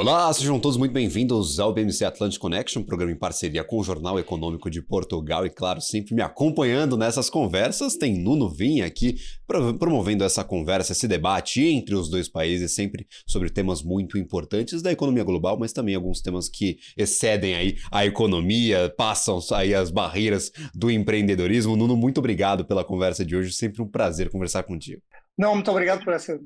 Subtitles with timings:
[0.00, 4.16] Olá, sejam todos muito bem-vindos ao BMC Atlantic Connection, programa em parceria com o Jornal
[4.16, 7.96] Econômico de Portugal e, claro, sempre me acompanhando nessas conversas.
[7.96, 13.50] Tem Nuno Vinha aqui promovendo essa conversa, esse debate entre os dois países, sempre sobre
[13.50, 18.94] temas muito importantes da economia global, mas também alguns temas que excedem aí a economia,
[18.96, 21.74] passam aí as barreiras do empreendedorismo.
[21.74, 25.02] Nuno, muito obrigado pela conversa de hoje, sempre um prazer conversar contigo.
[25.36, 26.38] Não, muito obrigado por essa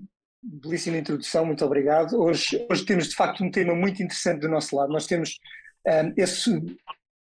[0.43, 2.21] belíssima introdução, muito obrigado.
[2.21, 4.93] Hoje, hoje temos de facto um tema muito interessante do nosso lado.
[4.93, 5.39] Nós temos
[5.87, 6.51] um, esse,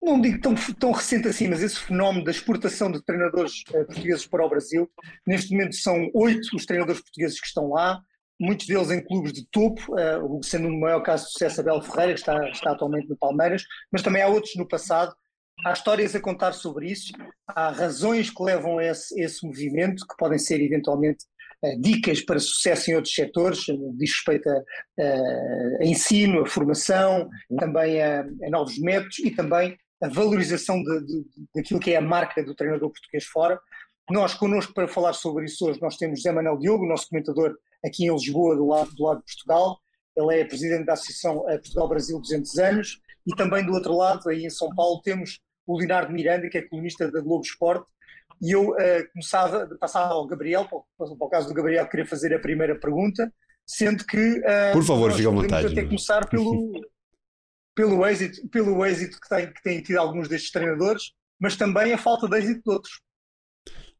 [0.02, 4.27] não digo tão, tão recente assim, mas esse fenómeno da exportação de treinadores uh, portugueses
[4.27, 4.91] para o Brasil.
[5.27, 8.00] Neste momento são oito os treinadores portugueses que estão lá,
[8.41, 12.14] muitos deles em clubes de topo, uh, sendo no maior caso de sucesso Abel Ferreira,
[12.14, 15.14] que está, está atualmente no Palmeiras, mas também há outros no passado.
[15.64, 17.14] Há histórias a contar sobre isso,
[17.47, 21.25] há razões que levam a esse, esse movimento, que podem ser eventualmente
[21.81, 24.62] dicas para sucesso em outros setores, eh, diz respeito a,
[25.01, 31.25] a, ensino, a formação, também a, a, novos métodos e também a valorização de, de,
[31.55, 33.59] daquilo que é a marca do treinador português fora.
[34.11, 38.05] Nós, connosco, para falar sobre isso hoje, nós temos José Manuel Diogo, nosso comentador aqui
[38.05, 39.79] em Lisboa, do lado, do lado de Portugal.
[40.17, 43.01] Ele é presidente da Associação eh, Portugal-Brasil 200 anos.
[43.27, 46.62] E também do outro lado, aí em São Paulo, temos o Leonardo Miranda, que é
[46.62, 47.91] colunista da Globo Esporte
[48.41, 52.34] e eu uh, começava, passava ao Gabriel, para, para, o caso do Gabriel queria fazer
[52.34, 53.33] a primeira pergunta,
[53.67, 55.67] sendo que uh, por favor, fica à vontade.
[55.73, 56.73] até começar pelo,
[57.75, 61.98] pelo êxito, pelo êxito que, tem, que têm tido alguns destes treinadores, mas também a
[61.98, 63.01] falta de êxito de outros.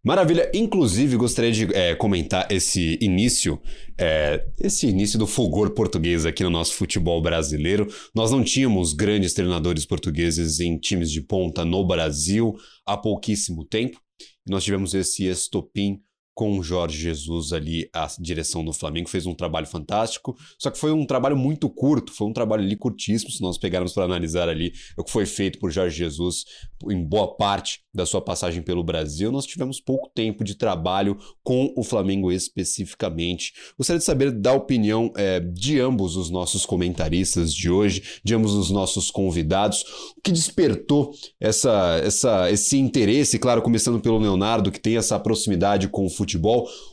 [0.07, 0.49] Maravilha.
[0.55, 3.61] Inclusive, gostaria de é, comentar esse início,
[3.99, 7.89] é, esse início do fulgor português aqui no nosso futebol brasileiro.
[8.15, 12.55] Nós não tínhamos grandes treinadores portugueses em times de ponta no Brasil
[12.87, 14.01] há pouquíssimo tempo.
[14.47, 16.03] Nós tivemos esse estopim
[16.37, 20.77] com o Jorge Jesus ali à direção do Flamengo, fez um trabalho fantástico, só que
[20.77, 24.47] foi um trabalho muito curto, foi um trabalho ali curtíssimo, se nós pegarmos para analisar
[24.47, 26.45] ali o que foi feito por Jorge Jesus
[26.91, 31.73] em boa parte da sua passagem pelo Brasil, nós tivemos pouco tempo de trabalho com
[31.75, 33.55] o Flamengo especificamente.
[33.79, 38.53] Gostaria de saber da opinião é, de ambos os nossos comentaristas de hoje, de ambos
[38.53, 39.83] os nossos convidados,
[40.15, 45.89] o que despertou essa, essa, esse interesse, claro, começando pelo Leonardo, que tem essa proximidade
[45.89, 46.11] com o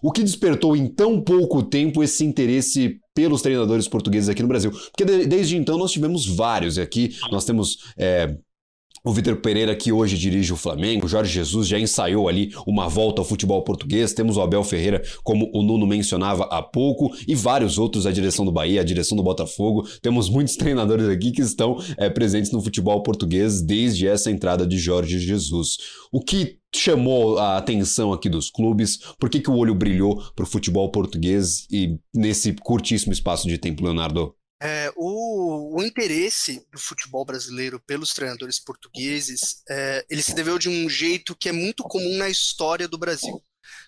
[0.01, 4.71] o que despertou em tão pouco tempo esse interesse pelos treinadores portugueses aqui no Brasil.
[4.71, 8.35] Porque desde então nós tivemos vários aqui, nós temos é,
[9.03, 13.21] o Vitor Pereira, que hoje dirige o Flamengo, Jorge Jesus já ensaiou ali uma volta
[13.21, 14.13] ao futebol português.
[14.13, 18.45] Temos o Abel Ferreira, como o Nuno mencionava há pouco, e vários outros, a direção
[18.45, 19.85] do Bahia, a direção do Botafogo.
[20.01, 24.77] Temos muitos treinadores aqui que estão é, presentes no futebol português desde essa entrada de
[24.77, 25.77] Jorge Jesus.
[26.11, 28.97] O que chamou a atenção aqui dos clubes?
[29.19, 33.57] Por que, que o olho brilhou para o futebol português e nesse curtíssimo espaço de
[33.57, 34.33] tempo, Leonardo?
[34.61, 40.69] É, o, o, interesse do futebol brasileiro pelos treinadores portugueses, é, ele se deveu de
[40.69, 43.43] um jeito que é muito comum na história do Brasil.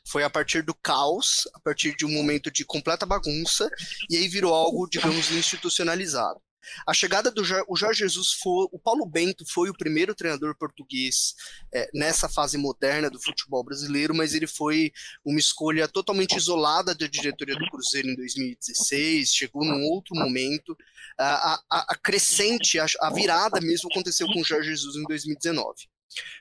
[0.07, 3.69] Foi a partir do caos, a partir de um momento de completa bagunça,
[4.09, 6.41] e aí virou algo, digamos, institucionalizado.
[6.87, 11.35] A chegada do o Jorge Jesus foi, o Paulo Bento foi o primeiro treinador português
[11.73, 14.91] é, nessa fase moderna do futebol brasileiro, mas ele foi
[15.23, 20.75] uma escolha totalmente isolada da diretoria do Cruzeiro em 2016, chegou num outro momento.
[21.17, 25.87] A, a, a crescente, a, a virada mesmo aconteceu com o Jorge Jesus em 2019.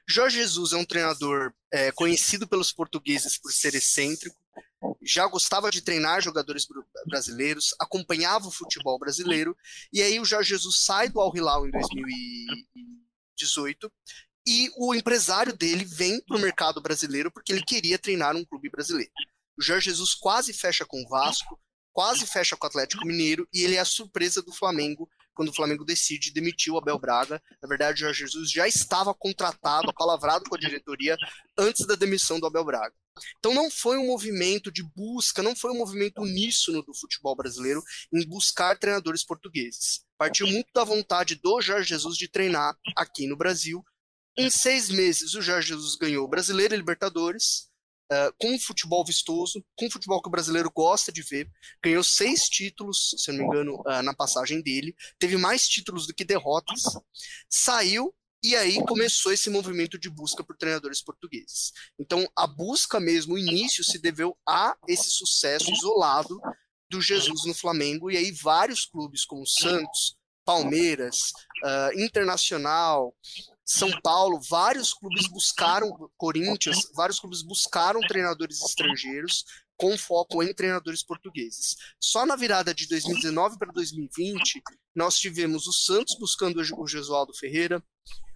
[0.09, 4.37] Jorge Jesus é um treinador é, conhecido pelos portugueses por ser excêntrico,
[5.03, 6.67] já gostava de treinar jogadores
[7.07, 9.57] brasileiros, acompanhava o futebol brasileiro,
[9.93, 13.91] e aí o Jorge Jesus sai do Al Hilal em 2018
[14.47, 18.69] e o empresário dele vem para o mercado brasileiro porque ele queria treinar um clube
[18.69, 19.13] brasileiro.
[19.57, 21.59] O Jorge Jesus quase fecha com o Vasco,
[21.93, 25.55] quase fecha com o Atlético Mineiro e ele é a surpresa do Flamengo quando o
[25.55, 27.43] Flamengo decide demitir o Abel Braga.
[27.63, 31.17] Na verdade, o Jorge Jesus já estava contratado, apalavrado com a diretoria
[31.59, 32.95] antes da demissão do Abel Braga.
[33.39, 37.83] Então não foi um movimento de busca, não foi um movimento uníssono do futebol brasileiro
[38.13, 40.05] em buscar treinadores portugueses.
[40.19, 43.85] Partiu muito da vontade do Jorge Jesus de treinar aqui no Brasil.
[44.37, 47.69] Em seis meses, o Jorge Jesus ganhou Brasileiro e Libertadores,
[48.11, 51.49] uh, com um futebol vistoso, com um futebol que o brasileiro gosta de ver.
[51.83, 54.95] Ganhou seis títulos, se não me engano, uh, na passagem dele.
[55.19, 56.83] Teve mais títulos do que derrotas.
[57.49, 58.13] Saiu
[58.45, 61.73] e aí começou esse movimento de busca por treinadores portugueses.
[61.99, 66.39] Então, a busca mesmo, o início, se deveu a esse sucesso isolado
[66.91, 68.11] do Jesus no Flamengo.
[68.11, 70.15] E aí, vários clubes, como Santos,
[70.45, 71.33] Palmeiras,
[71.65, 73.17] uh, Internacional,
[73.65, 81.03] são Paulo, vários clubes buscaram, Corinthians, vários clubes buscaram treinadores estrangeiros com foco em treinadores
[81.03, 81.77] portugueses.
[81.99, 84.63] Só na virada de 2019 para 2020,
[84.95, 87.83] nós tivemos o Santos buscando o Jesualdo Ferreira,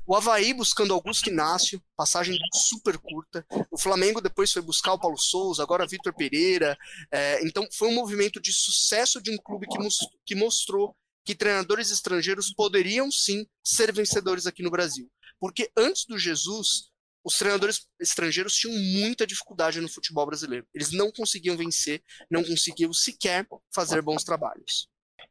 [0.08, 3.44] o Havaí buscando Augusto Inácio, passagem super curta.
[3.70, 6.74] O Flamengo depois foi buscar o Paulo Souza, agora Vitor Pereira.
[7.12, 9.76] É, então foi um movimento de sucesso de um clube que,
[10.24, 10.96] que mostrou
[11.26, 15.10] que treinadores estrangeiros poderiam sim ser vencedores aqui no Brasil.
[15.38, 16.88] Porque antes do Jesus,
[17.22, 20.66] os treinadores estrangeiros tinham muita dificuldade no futebol brasileiro.
[20.74, 24.88] Eles não conseguiam vencer, não conseguiam sequer fazer bons trabalhos.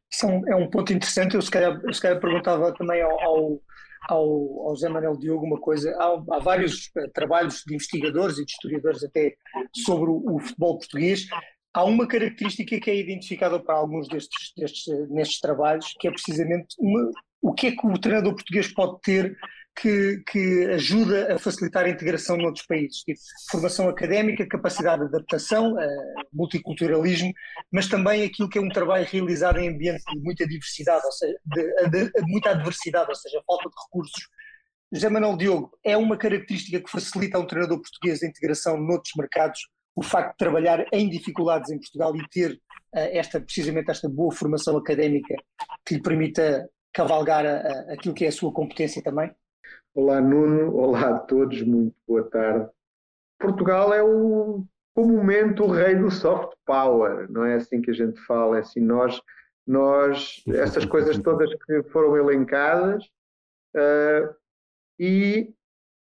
[0.08, 1.34] Isso é um, é ponto interessante.
[1.34, 3.62] Eu se, calhar, eu se calhar perguntava também ao, ao,
[4.08, 5.90] ao, ao Manuel Diogo uma coisa.
[5.98, 9.34] Há, há vários uh, trabalhos de investigadores e de historiadores até
[9.84, 11.26] sobre o, o, futebol português.
[11.72, 16.74] Há uma característica que é identificada para alguns destes, destes nestes trabalhos, que é precisamente
[16.78, 17.10] uma,
[17.40, 19.36] o que é que o treinador português pode ter
[19.80, 23.02] que, que, ajuda a facilitar a integração noutros países.
[23.02, 23.20] Tipo,
[23.50, 25.78] formação académica, capacidade de adaptação, uh,
[26.32, 27.32] multiculturalismo,
[27.70, 31.38] mas também aquilo que é um trabalho realizado em ambiente de muita diversidade, ou seja,
[31.44, 34.28] de, de, de muita adversidade, ou seja, falta de recursos.
[34.92, 39.12] José Manuel Diogo, é uma característica que facilita a um treinador português a integração noutros
[39.16, 39.60] mercados,
[39.94, 42.58] o facto de trabalhar em dificuldades em Portugal e ter uh,
[43.12, 45.36] esta, precisamente esta boa formação académica
[45.84, 49.30] que lhe permita cavalgar a, a, aquilo que é a sua competência também?
[49.94, 52.70] Olá Nuno, olá a todos, muito boa tarde.
[53.38, 54.64] Portugal é o
[54.94, 58.80] comumente o rei do soft power, não é assim que a gente fala, é assim
[58.80, 59.20] nós,
[59.66, 63.04] nós essas coisas todas que foram elencadas
[63.76, 64.34] uh,
[64.98, 65.52] e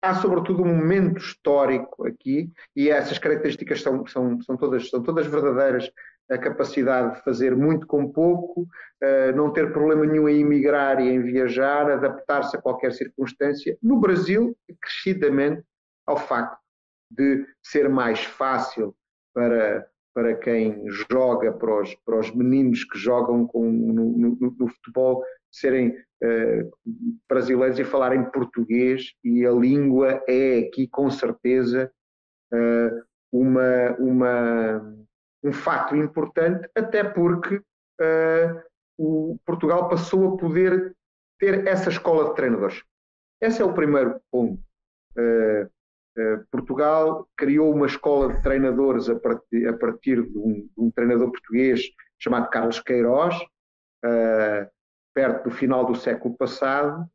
[0.01, 5.27] há sobretudo um momento histórico aqui e essas características são, são, são, todas, são todas
[5.27, 5.91] verdadeiras
[6.31, 11.09] a capacidade de fazer muito com pouco, uh, não ter problema nenhum em emigrar e
[11.09, 13.77] em viajar, adaptar-se a qualquer circunstância.
[13.83, 15.63] No Brasil, crescidamente,
[16.07, 16.59] ao facto
[17.11, 18.95] de ser mais fácil
[19.35, 24.69] para, para quem joga, para os, para os meninos que jogam com, no, no, no
[24.69, 26.71] futebol, serem uh,
[27.29, 31.91] brasileiros e falarem português, e a língua é aqui, com certeza,
[32.53, 33.03] uh,
[33.33, 33.97] uma.
[33.99, 34.99] uma
[35.43, 38.63] um fato importante, até porque uh,
[38.99, 40.95] o Portugal passou a poder
[41.39, 42.83] ter essa escola de treinadores.
[43.41, 44.61] Esse é o primeiro ponto.
[45.17, 50.71] Uh, uh, Portugal criou uma escola de treinadores a partir, a partir de, um, de,
[50.77, 51.83] um, treinador português
[52.19, 53.37] chamado Carlos Queiroz,
[55.15, 57.07] perto do final do século passado,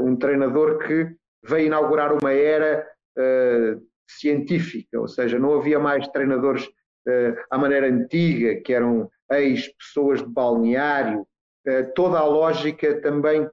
[0.00, 2.86] um treinador que veio inaugurar uma era
[4.08, 6.66] científica, ou seja, não havia mais treinadores
[7.50, 13.48] à maneira antiga, que eram ex-pessoas de balneário, uh, toda a lógica também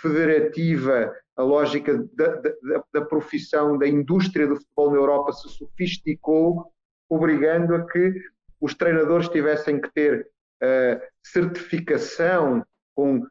[0.00, 2.52] federativa, a lógica da, da,
[2.92, 6.72] da, profissão, da indústria do futebol na Europa se sofisticou,
[7.08, 8.14] obrigando a que
[8.60, 10.28] os treinadores tivessem que ter
[10.62, 12.64] uh, certificação
[12.94, 13.26] com,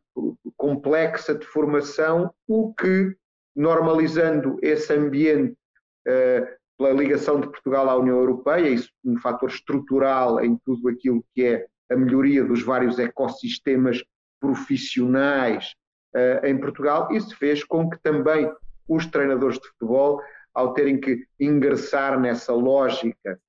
[0.56, 3.16] complexa de formação, o que,
[3.56, 5.58] normalizando esse ambiente
[6.08, 11.24] uh, pela ligação de Portugal à União Europeia, isso um fator estrutural em tudo aquilo
[11.34, 14.04] que é a melhoria dos vários ecossistemas
[14.40, 15.74] profissionais
[16.16, 18.52] uh, em Portugal, isso fez com que também
[18.88, 20.22] os treinadores de futebol,
[20.54, 23.40] ao terem que ingressar nessa lógica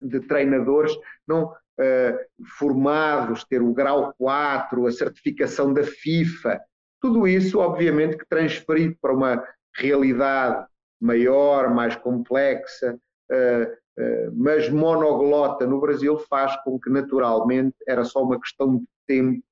[0.00, 0.92] de treinadores,
[1.26, 6.60] não uh, formados, ter o grau 4, a certificação da FIFA,
[7.00, 9.44] tudo isso, obviamente, que transferido para uma
[9.76, 10.66] realidade
[11.04, 12.98] maior, mais complexa,
[13.30, 18.86] uh, uh, mas monoglota no Brasil faz com que naturalmente era só uma questão de
[19.06, 19.44] tempo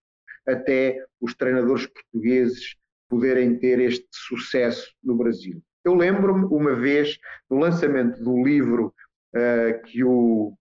[0.49, 2.75] até os treinadores portugueses
[3.09, 5.63] poderem ter este sucesso no Brasil.
[5.85, 7.19] Eu lembro-me uma vez
[7.51, 8.95] no lançamento do livro
[9.35, 10.55] uh, que, o,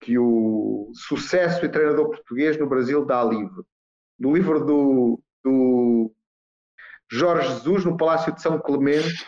[0.00, 3.64] que o Sucesso e Treinador Português no Brasil dá livre,
[4.18, 6.12] do livro do, do
[7.10, 9.24] Jorge Jesus no Palácio de São Clemente,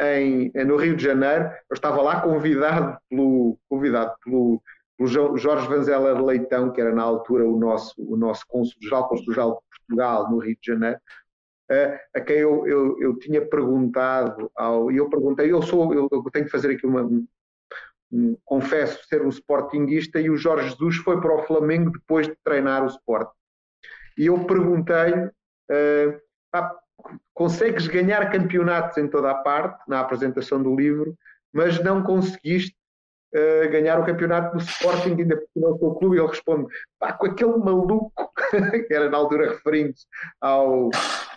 [0.00, 1.44] em, no Rio de Janeiro.
[1.70, 4.62] Eu estava lá convidado pelo, convidado pelo,
[4.96, 9.78] pelo Jorge Vanzeller Leitão, que era na altura o nosso, o nosso cônsul-geral, cônsul-geral de
[9.78, 10.98] Portugal, no Rio de Janeiro,
[11.70, 14.50] uh, a quem eu, eu, eu tinha perguntado,
[14.90, 17.26] e eu perguntei, eu sou, eu, eu tenho que fazer aqui uma, um,
[18.12, 22.36] um, confesso ser um sportinguista, e o Jorge Jesus foi para o Flamengo depois de
[22.44, 23.30] treinar o Sport.
[24.16, 26.20] E eu perguntei-lhe, uh,
[26.52, 26.78] ah,
[27.34, 31.16] consegues ganhar campeonatos em toda a parte, na apresentação do livro,
[31.52, 32.76] mas não conseguiste
[33.34, 37.26] uh, ganhar o campeonato do Sporting, ainda no teu clube, e ele responde, pá, com
[37.26, 38.12] aquele maluco,
[38.86, 40.06] que era na altura referindo-se
[40.40, 40.90] ao,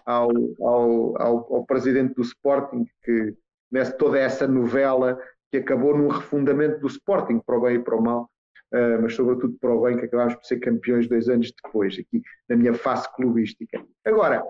[0.06, 0.30] ao,
[0.62, 3.34] ao, ao, ao, presidente do Sporting, que
[3.72, 5.20] nessa toda essa novela
[5.52, 8.30] que acabou num refundamento do Sporting, para o bem e para o mal,
[8.74, 12.22] uh, mas sobretudo para o bem, que acabámos por ser campeões dois anos depois, aqui
[12.50, 13.84] na minha face clubística.
[14.06, 14.44] Agora,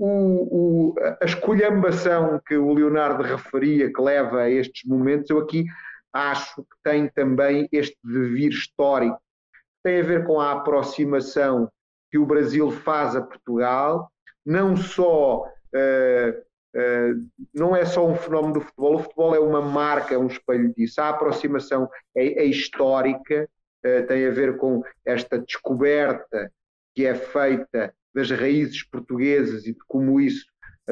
[0.00, 5.66] o, o, a esculhambação que o Leonardo referia, que leva a estes momentos, eu aqui
[6.10, 9.20] acho que tem também este devir histórico,
[9.84, 11.70] tem a ver com a aproximação
[12.10, 14.10] que o Brasil faz a Portugal,
[14.44, 16.30] não só uh,
[16.76, 20.72] uh, não é só um fenómeno do futebol, o futebol é uma marca, um espelho
[20.74, 20.98] disso.
[21.02, 23.46] A aproximação é, é histórica,
[23.84, 26.50] uh, tem a ver com esta descoberta
[26.94, 30.46] que é feita das raízes portuguesas e de como isso,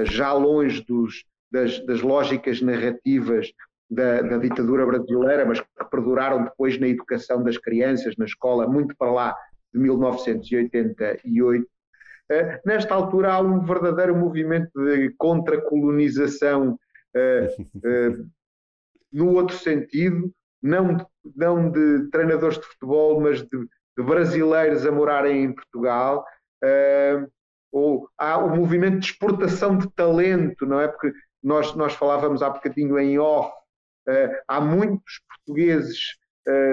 [0.05, 3.53] já longe dos, das, das lógicas narrativas
[3.91, 8.95] da, da, ditadura brasileira, mas que perduraram depois na educação das crianças, na escola, muito
[8.97, 9.37] para lá
[9.73, 11.65] de 1988.
[11.65, 16.79] Uh, nesta altura há um verdadeiro movimento de contracolonização
[17.17, 18.29] uh, uh,
[19.11, 20.31] no outro sentido,
[20.63, 23.59] não de, não de treinadores de futebol, mas de,
[23.97, 26.25] de brasileiros a morarem em Portugal.
[27.71, 30.89] Ou há o movimento de exportação de talento, não é?
[30.89, 31.13] Porque
[31.43, 33.53] nós, nós falávamos há bocadinho em off,
[34.47, 36.17] há muitos portugueses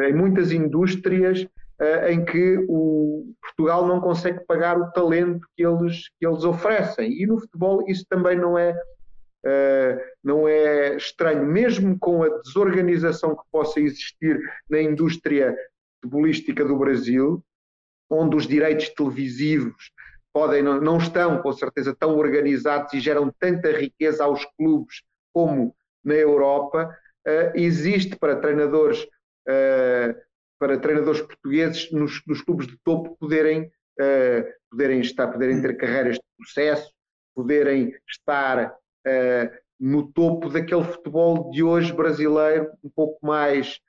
[0.08, 1.46] em muitas indústrias
[1.82, 7.12] uh, em que o Portugal não consegue pagar o talento que eles, que eles oferecem.
[7.12, 13.36] E no futebol isso também não é, uh, não é estranho, mesmo com a desorganização
[13.36, 14.40] que possa existir
[14.70, 15.56] na indústria
[16.02, 17.44] futebolística do Brasil,
[18.10, 19.92] onde os direitos televisivos
[20.36, 25.02] podem não, não estão com certeza tão organizados e geram tanta riqueza aos clubes
[25.34, 26.96] como na Europa,
[27.26, 30.26] uh, existe para treinadores uh,
[30.60, 33.64] para treinadores portugueses nos, nos clubes de topo poderem,
[34.00, 36.94] uh, poderem estar, poderem ter carreiras de sucesso,
[37.34, 38.74] poderem estar
[39.80, 43.80] no topo daquele futebol de hoje brasileiro, um pouco mais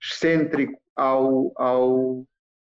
[0.00, 2.24] excêntrico ao, ao,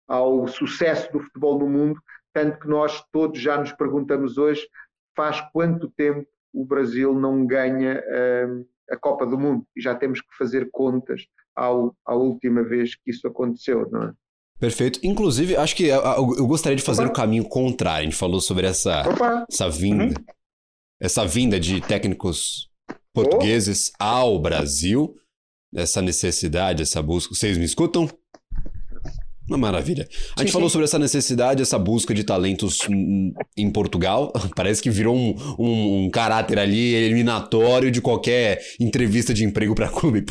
[0.09, 2.01] ao sucesso do futebol no mundo,
[2.33, 4.67] tanto que nós todos já nos perguntamos hoje
[5.17, 8.03] faz quanto tempo o Brasil não ganha
[8.91, 11.23] a Copa do Mundo e já temos que fazer contas
[11.55, 14.13] ao, à última vez que isso aconteceu, não é?
[14.59, 15.01] Perfeito.
[15.03, 17.11] Inclusive, acho que eu gostaria de fazer Opa.
[17.11, 18.03] o caminho contrário.
[18.03, 19.03] A gente falou sobre essa,
[19.51, 20.25] essa vinda, uhum.
[21.01, 22.71] essa vinda de técnicos
[23.13, 24.05] portugueses oh.
[24.05, 25.15] ao Brasil,
[25.75, 27.35] essa necessidade, essa busca.
[27.35, 28.09] Vocês me escutam?
[29.47, 30.09] Uma maravilha.
[30.37, 32.79] A gente falou sobre essa necessidade, essa busca de talentos
[33.55, 34.33] em Portugal.
[34.57, 39.89] Parece que virou um, um, um caráter ali eliminatório de qualquer entrevista de emprego para
[39.93, 40.25] clube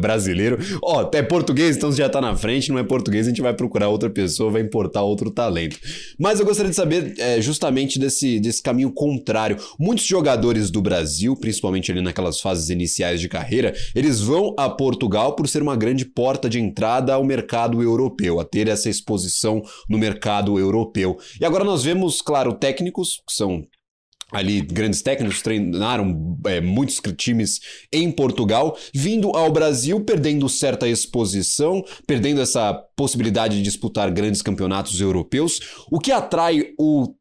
[0.00, 0.56] brasileiro.
[0.80, 3.42] Ó, oh, é português, então você já tá na frente, não é português, a gente
[3.42, 5.76] vai procurar outra pessoa, vai importar outro talento.
[6.16, 9.56] Mas eu gostaria de saber é, justamente desse, desse caminho contrário.
[9.80, 15.34] Muitos jogadores do Brasil, principalmente ali naquelas fases iniciais de carreira, eles vão a Portugal
[15.34, 19.98] por ser uma grande porta de entrada ao mercado europeu, a ter essa exposição no
[19.98, 21.18] mercado europeu.
[21.40, 23.66] E agora nós vemos, claro, técnicos que são
[24.32, 27.60] ali grandes técnicos treinaram é, muitos times
[27.92, 35.00] em Portugal, vindo ao Brasil, perdendo certa exposição, perdendo essa possibilidade de disputar grandes campeonatos
[35.00, 35.58] europeus,
[35.90, 37.14] o que atrai o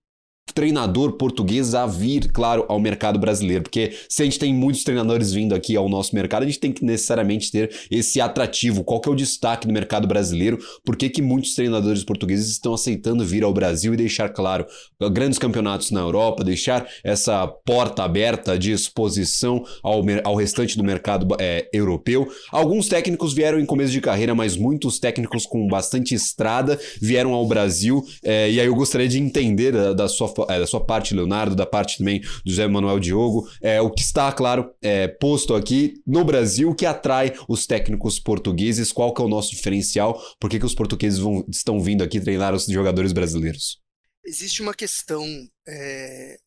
[0.53, 5.31] treinador português a vir, claro, ao mercado brasileiro, porque se a gente tem muitos treinadores
[5.31, 8.83] vindo aqui ao nosso mercado, a gente tem que necessariamente ter esse atrativo.
[8.83, 10.57] Qual que é o destaque no mercado brasileiro?
[10.83, 14.65] Por que, que muitos treinadores portugueses estão aceitando vir ao Brasil e deixar, claro,
[15.11, 21.27] grandes campeonatos na Europa, deixar essa porta aberta de exposição ao, ao restante do mercado
[21.39, 22.27] é, europeu?
[22.51, 27.47] Alguns técnicos vieram em começo de carreira, mas muitos técnicos com bastante estrada vieram ao
[27.47, 31.13] Brasil, é, e aí eu gostaria de entender da, da sua é, da sua parte,
[31.13, 35.53] Leonardo, da parte também do José Manuel Diogo, é, o que está, claro, é, posto
[35.53, 40.49] aqui no Brasil que atrai os técnicos portugueses, qual que é o nosso diferencial, por
[40.49, 43.79] que, que os portugueses vão, estão vindo aqui treinar os jogadores brasileiros?
[44.25, 45.25] Existe uma questão
[45.67, 46.37] é,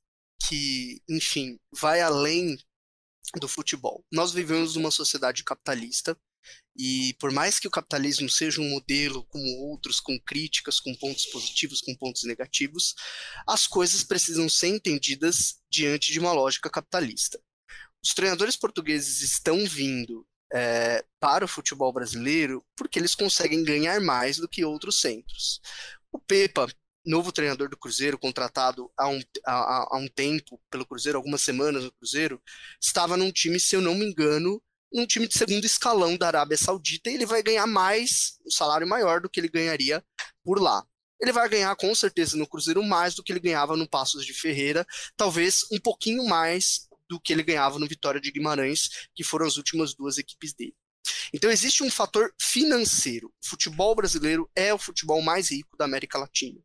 [0.48, 2.56] que, enfim, vai além
[3.40, 4.04] do futebol.
[4.12, 6.16] Nós vivemos numa sociedade capitalista
[6.76, 11.26] e por mais que o capitalismo seja um modelo como outros, com críticas, com pontos
[11.26, 12.94] positivos, com pontos negativos,
[13.46, 17.38] as coisas precisam ser entendidas diante de uma lógica capitalista.
[18.02, 24.38] Os treinadores portugueses estão vindo é, para o futebol brasileiro porque eles conseguem ganhar mais
[24.38, 25.60] do que outros centros.
[26.10, 26.68] O Pepa,
[27.04, 31.84] novo treinador do Cruzeiro, contratado há um, há, há um tempo pelo Cruzeiro, algumas semanas
[31.84, 32.42] no Cruzeiro,
[32.80, 36.56] estava num time, se eu não me engano, um time de segundo escalão da Arábia
[36.56, 40.04] Saudita e ele vai ganhar mais, um salário maior do que ele ganharia
[40.44, 40.84] por lá.
[41.20, 44.34] Ele vai ganhar com certeza no Cruzeiro mais do que ele ganhava no Passos de
[44.34, 49.46] Ferreira, talvez um pouquinho mais do que ele ganhava no Vitória de Guimarães, que foram
[49.46, 50.74] as últimas duas equipes dele.
[51.32, 53.32] Então existe um fator financeiro.
[53.42, 56.60] O futebol brasileiro é o futebol mais rico da América Latina.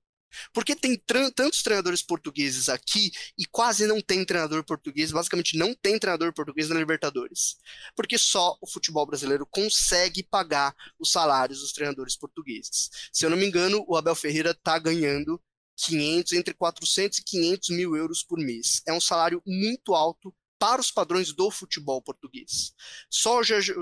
[0.53, 0.96] Porque tem
[1.36, 6.69] tantos treinadores portugueses aqui e quase não tem treinador português, basicamente não tem treinador português
[6.69, 7.57] na Libertadores.
[7.96, 12.89] Porque só o futebol brasileiro consegue pagar os salários dos treinadores portugueses.
[13.12, 15.41] Se eu não me engano, o Abel Ferreira está ganhando
[15.77, 18.81] 500, entre 400 e 500 mil euros por mês.
[18.88, 22.74] É um salário muito alto para os padrões do futebol português.
[23.10, 23.74] Só o Jorge,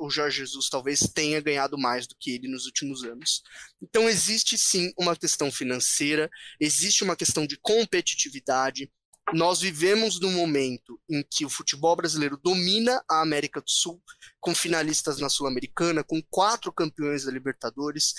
[0.00, 3.42] o Jorge, Jesus talvez tenha ganhado mais do que ele nos últimos anos.
[3.82, 8.90] Então existe sim uma questão financeira, existe uma questão de competitividade.
[9.32, 14.02] Nós vivemos num momento em que o futebol brasileiro domina a América do Sul,
[14.38, 18.12] com finalistas na Sul-Americana, com quatro campeões da Libertadores.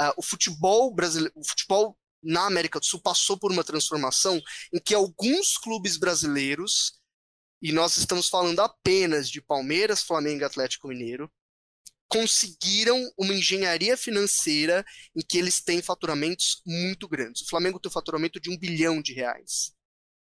[0.00, 4.40] Uh, o futebol brasileiro, o futebol na América do Sul passou por uma transformação
[4.72, 7.01] em que alguns clubes brasileiros
[7.62, 11.30] e nós estamos falando apenas de Palmeiras, Flamengo e Atlético Mineiro,
[12.08, 14.84] conseguiram uma engenharia financeira
[15.16, 17.42] em que eles têm faturamentos muito grandes.
[17.42, 19.72] O Flamengo tem um faturamento de um bilhão de reais.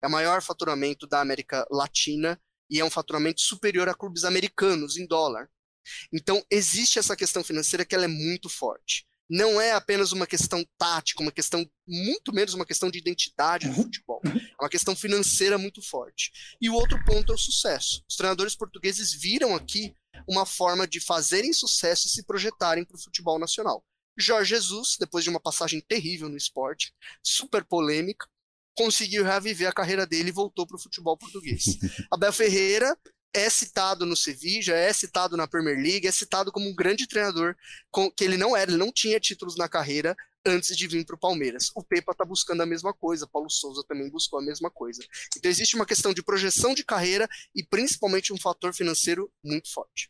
[0.03, 4.97] É o maior faturamento da América Latina e é um faturamento superior a clubes americanos
[4.97, 5.49] em dólar.
[6.13, 10.65] Então, existe essa questão financeira que ela é muito forte não é apenas uma questão
[10.77, 13.83] tática, uma questão muito menos uma questão de identidade do uhum.
[13.83, 14.21] futebol.
[14.25, 16.31] É uma questão financeira muito forte.
[16.59, 18.03] E o outro ponto é o sucesso.
[18.09, 19.93] Os treinadores portugueses viram aqui
[20.27, 23.83] uma forma de fazerem sucesso e se projetarem para o futebol nacional.
[24.17, 26.93] Jorge Jesus, depois de uma passagem terrível no esporte,
[27.23, 28.27] super polêmica,
[28.75, 31.63] conseguiu reviver a carreira dele e voltou para o futebol português.
[32.11, 32.97] Abel Ferreira
[33.33, 37.55] é citado no Sevilla, é citado na Premier League, é citado como um grande treinador,
[38.15, 41.19] que ele não era, ele não tinha títulos na carreira antes de vir para o
[41.19, 41.69] Palmeiras.
[41.75, 45.03] O Pepa está buscando a mesma coisa, Paulo Souza também buscou a mesma coisa.
[45.37, 50.09] Então existe uma questão de projeção de carreira e principalmente um fator financeiro muito forte.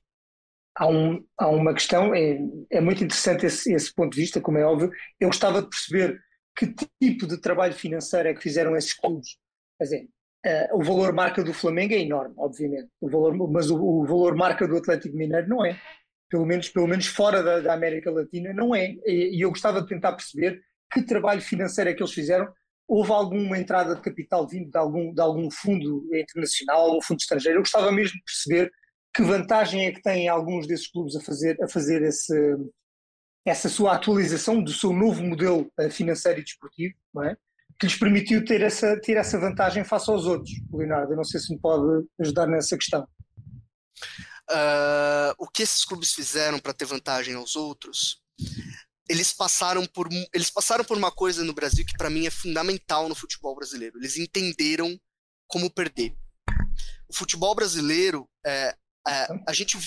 [0.76, 2.40] Há, um, há uma questão, é,
[2.72, 4.92] é muito interessante esse, esse ponto de vista, como é óbvio.
[5.20, 6.18] Eu gostava de perceber
[6.56, 9.38] que tipo de trabalho financeiro é que fizeram esses clubes.
[9.78, 10.10] Quer dizer,
[10.46, 14.36] Uh, o valor marca do Flamengo é enorme, obviamente, o valor, mas o, o, valor
[14.36, 15.78] marca do Atlético Mineiro não é.
[16.30, 18.96] Pelo menos, pelo menos fora da, da América Latina não é.
[19.06, 22.48] E, e, eu gostava de tentar perceber que trabalho financeiro é que eles fizeram.
[22.88, 27.58] Houve alguma entrada de capital vindo de algum, de algum fundo internacional, algum fundo estrangeiro?
[27.58, 28.72] Eu gostava mesmo de perceber
[29.14, 32.34] que vantagem é que têm alguns desses clubes a fazer, a fazer esse,
[33.46, 37.38] essa sua atualização do seu novo modelo eh, financeiro e desportivo, não é?
[37.80, 40.52] Que lhes permitiu ter essa, ter essa vantagem face aos outros.
[40.72, 43.08] Leonardo, eu não sei se me pode ajudar nessa questão.
[44.52, 48.22] Uh, o que esses clubes fizeram para ter vantagem aos outros?
[49.08, 53.08] Eles passaram por eles passaram por uma coisa no Brasil que para mim é fundamental
[53.08, 53.98] no futebol brasileiro.
[53.98, 55.00] Eles entenderam
[55.48, 56.16] como perder.
[57.08, 58.76] O futebol brasileiro é,
[59.08, 59.78] é, a gente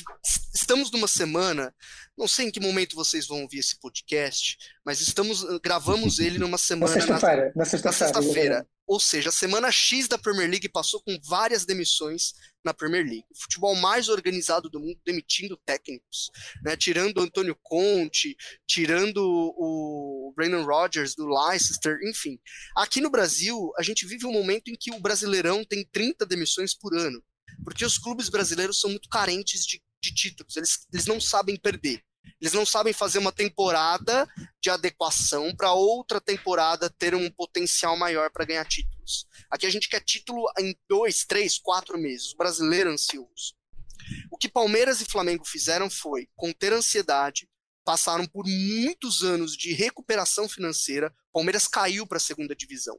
[0.55, 1.75] estamos numa semana,
[2.17, 6.59] não sei em que momento vocês vão ouvir esse podcast, mas estamos gravamos ele numa
[6.59, 8.57] semana na sexta-feira, na sexta-feira.
[8.57, 13.05] Sexta ou seja, a semana X da Premier League passou com várias demissões na Premier
[13.05, 13.25] League.
[13.31, 16.31] O futebol mais organizado do mundo demitindo técnicos,
[16.63, 16.77] né?
[16.77, 22.39] tirando o Antônio Conte, tirando o Brandon Rodgers do Leicester, enfim.
[22.77, 26.75] Aqui no Brasil, a gente vive um momento em que o Brasileirão tem 30 demissões
[26.75, 27.23] por ano
[27.65, 32.03] porque os clubes brasileiros são muito carentes de, de títulos, eles, eles não sabem perder.
[32.41, 34.29] Eles não sabem fazer uma temporada
[34.61, 39.27] de adequação para outra temporada ter um potencial maior para ganhar títulos.
[39.51, 42.33] Aqui a gente quer título em dois, três, quatro meses.
[42.33, 43.55] O brasileiro ansioso.
[44.31, 47.49] O que Palmeiras e Flamengo fizeram foi conter ansiedade,
[47.85, 51.15] passaram por muitos anos de recuperação financeira.
[51.33, 52.99] Palmeiras caiu para a segunda divisão.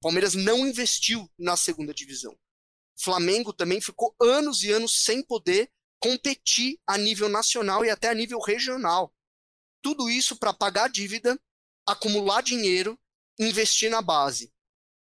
[0.00, 2.36] Palmeiras não investiu na segunda divisão.
[3.02, 8.14] Flamengo também ficou anos e anos sem poder competir a nível nacional e até a
[8.14, 9.12] nível regional.
[9.82, 11.38] Tudo isso para pagar dívida,
[11.86, 12.98] acumular dinheiro,
[13.38, 14.52] investir na base.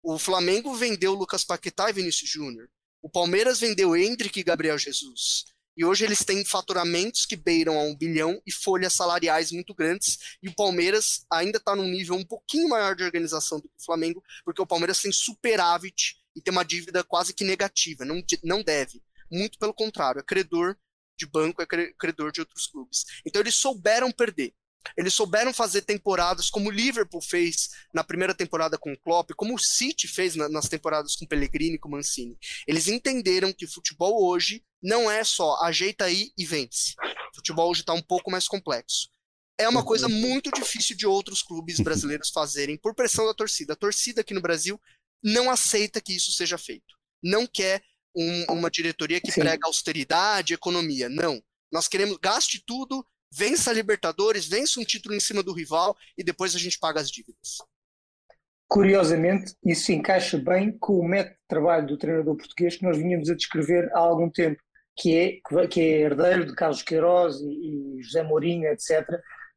[0.02, 2.70] O Flamengo vendeu Lucas Paquetá e Vinícius Júnior.
[3.02, 5.44] O Palmeiras vendeu Hendrick e Gabriel Jesus.
[5.76, 10.18] E hoje eles têm faturamentos que beiram a um bilhão e folhas salariais muito grandes.
[10.42, 13.84] E o Palmeiras ainda está num nível um pouquinho maior de organização do que o
[13.84, 18.62] Flamengo, porque o Palmeiras tem superávit e tem uma dívida quase que negativa, não, não
[18.62, 19.03] deve.
[19.31, 20.77] Muito pelo contrário, é credor
[21.18, 23.05] de banco, é credor de outros clubes.
[23.27, 24.55] Então eles souberam perder.
[24.96, 29.55] Eles souberam fazer temporadas como o Liverpool fez na primeira temporada com o Klopp, como
[29.55, 32.38] o City fez na, nas temporadas com Pellegrini e com Mancini.
[32.66, 36.94] Eles entenderam que o futebol hoje não é só ajeita aí e vence.
[37.33, 39.09] O futebol hoje está um pouco mais complexo.
[39.61, 43.72] É uma coisa muito difícil de outros clubes brasileiros fazerem por pressão da torcida.
[43.72, 44.81] A torcida aqui no Brasil
[45.22, 46.96] não aceita que isso seja feito.
[47.22, 47.83] Não quer
[48.14, 49.40] um, uma diretoria que Sim.
[49.40, 51.09] prega austeridade, economia.
[51.09, 51.42] Não.
[51.70, 56.24] Nós queremos gaste tudo, vença a Libertadores, vença um título em cima do rival e
[56.24, 57.59] depois a gente paga as dívidas.
[58.68, 63.31] Curiosamente, isso encaixa bem com o método de trabalho do treinador português que nós vinhamos
[63.31, 64.61] a descrever há algum tempo,
[64.94, 69.07] que é, que é herdeiro de Carlos Queiroz e, e José Mourinho, etc.,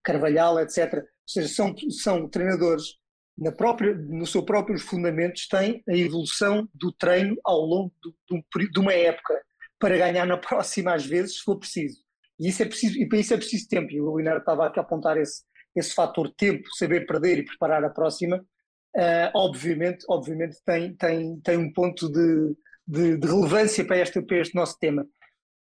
[0.02, 0.94] Carvalhal, etc.
[0.94, 3.01] Ou seja, são, são treinadores
[3.38, 8.80] na própria, no seu próprios fundamentos têm a evolução do treino ao longo do, de
[8.80, 9.42] uma época
[9.80, 11.98] para ganhar na próxima às vezes se for preciso.
[12.40, 13.92] E isso é preciso e para isso é preciso tempo.
[13.92, 15.44] E o Leonardo estava aqui a apontar esse
[15.76, 21.58] esse fator tempo, saber perder e preparar a próxima, uh, obviamente, obviamente tem, tem, tem
[21.58, 25.06] um ponto de, de, de, relevância para este, para este nosso tema.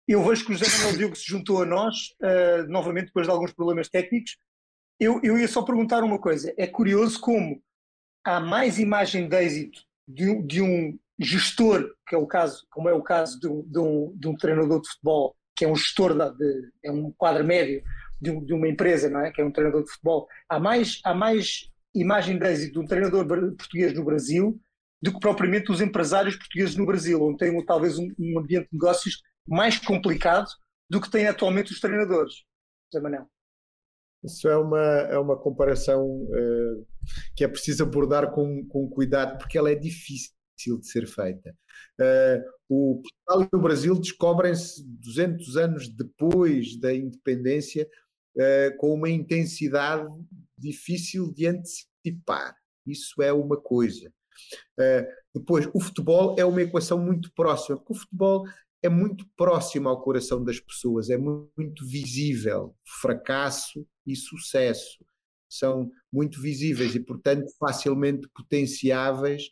[0.09, 3.33] Eu vejo que o José Manuel Diogo se juntou a nós, uh, novamente depois de
[3.33, 4.37] alguns problemas técnicos.
[5.01, 7.61] Eu, eu ia só perguntar uma coisa: é curioso como
[8.23, 12.93] há mais imagem de êxito de, de um gestor, que é o caso, como é
[12.93, 16.15] o caso de um, de um, de um treinador de futebol, que é um gestor,
[16.37, 17.83] de, é um quadro médio
[18.21, 19.31] de, de, uma empresa, não é?
[19.31, 22.87] que é um treinador de futebol, há mais, há mais imagem de êxito de um
[22.87, 24.61] treinador português no Brasil
[25.03, 28.75] do que propriamente os empresários portugueses no Brasil, onde tem talvez um, um ambiente de
[28.75, 30.47] negócios mais complicado
[30.89, 32.35] do que têm atualmente os treinadores.
[32.93, 33.27] José Manel.
[34.23, 36.87] Isso é uma, é uma comparação uh,
[37.35, 40.33] que é preciso abordar com, com cuidado, porque ela é difícil
[40.79, 41.57] de ser feita.
[41.99, 47.89] Uh, o Portugal e o Brasil descobrem-se 200 anos depois da independência
[48.37, 50.07] uh, com uma intensidade
[50.57, 52.55] difícil de antecipar.
[52.87, 54.13] Isso é uma coisa.
[55.35, 58.45] depois, o futebol é uma equação muito próxima, porque o futebol
[58.83, 62.75] é muito próximo ao coração das pessoas, é muito visível.
[63.01, 65.05] Fracasso e sucesso
[65.49, 69.51] são muito visíveis e, portanto, facilmente potenciáveis.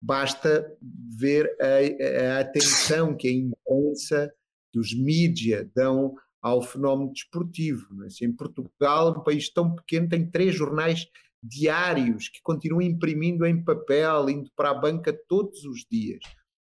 [0.00, 0.70] Basta
[1.16, 4.32] ver a, a atenção que a imprensa
[4.72, 8.04] dos mídia dão ao fenómeno desportivo.
[8.04, 8.06] É?
[8.06, 11.06] Assim, em Portugal, um país tão pequeno, tem três jornais
[11.42, 16.20] diários que continuam imprimindo em papel, indo para a banca todos os dias.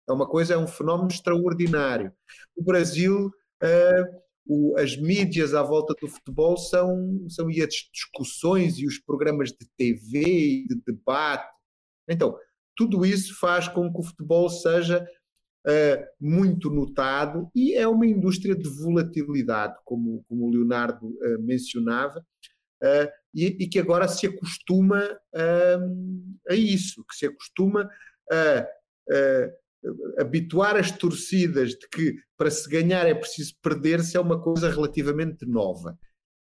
[0.09, 2.13] É uma coisa, é um fenómeno extraordinário.
[2.57, 8.79] O Brasil, uh, o, as mídias à volta do futebol são, são e as discussões
[8.79, 11.47] e os programas de TV e de debate.
[12.09, 12.37] Então,
[12.75, 15.07] tudo isso faz com que o futebol seja
[15.67, 22.25] uh, muito notado e é uma indústria de volatilidade, como, como o Leonardo uh, mencionava,
[22.83, 25.03] uh, e, e, que agora se acostuma
[26.49, 27.89] a isso, que se acostuma
[28.33, 28.67] a
[30.19, 35.47] habituar as torcidas de que para se ganhar é preciso perder-se é uma coisa relativamente
[35.47, 35.99] nova.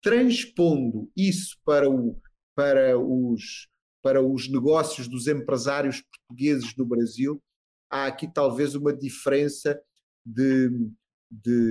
[0.02, 2.18] Transpondo isso para, o,
[2.54, 3.68] para, os,
[4.02, 7.40] para os negócios dos empresários portugueses no Brasil,
[7.90, 9.80] há aqui talvez uma diferença
[10.24, 10.70] de,
[11.30, 11.70] de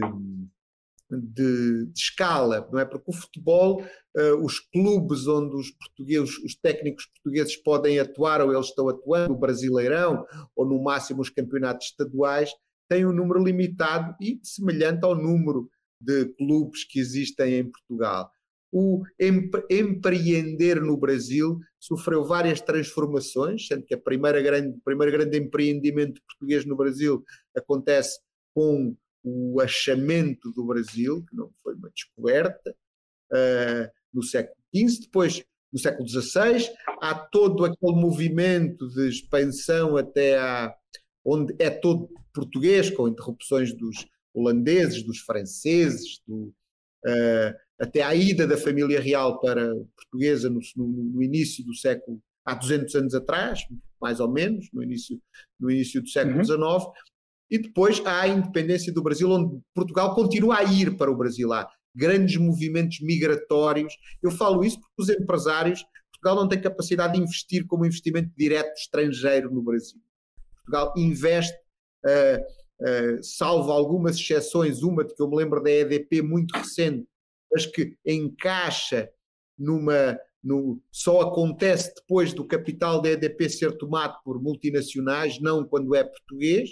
[1.09, 2.85] de, de, escala, não é?
[2.85, 8.53] Porque o futebol, uh, os clubes onde os portugueses, os técnicos portugueses podem atuar ou
[8.53, 12.51] eles estão atuando, o Brasileirão ou no máximo os campeonatos estaduais,
[12.87, 15.69] têm um número limitado e semelhante ao número
[15.99, 18.31] de clubes que existem em Portugal.
[18.71, 19.03] O
[19.69, 26.21] empreender no Brasil sofreu várias transformações, sendo que a primeira grande, o primeiro grande empreendimento
[26.21, 27.23] português no Brasil
[27.55, 28.19] acontece
[28.53, 28.95] com
[29.53, 32.75] o achamento do Brasil, que não foi uma descoberta,
[33.31, 36.69] uh, no século XV, depois no século XVI,
[37.01, 40.73] há todo aquele movimento de expansão até a,
[41.23, 46.53] onde é todo português, com interrupções dos holandeses, dos franceses, do,
[47.05, 52.21] uh, até à ida da família real para portuguesa no, no, no, início do século,
[52.45, 53.61] há 200 anos atrás,
[54.01, 55.21] mais ou menos, no início,
[55.59, 56.91] no início do século XIX, uhum.
[57.49, 61.51] E depois há a independência do Brasil, onde Portugal continua a ir para o Brasil.
[61.51, 63.93] Há grandes movimentos migratórios.
[64.21, 68.77] Eu falo isso porque os empresários, Portugal não tem capacidade de investir como investimento direto
[68.77, 69.99] estrangeiro no Brasil.
[70.57, 71.57] Portugal investe,
[72.05, 72.39] uh,
[73.19, 77.07] uh, salvo algumas exceções, uma de que eu me lembro da EDP muito recente,
[77.51, 79.09] mas que encaixa
[79.57, 80.19] numa.
[80.41, 86.01] No, só acontece depois do capital da EDP ser tomado por multinacionais, não quando é
[86.01, 86.69] português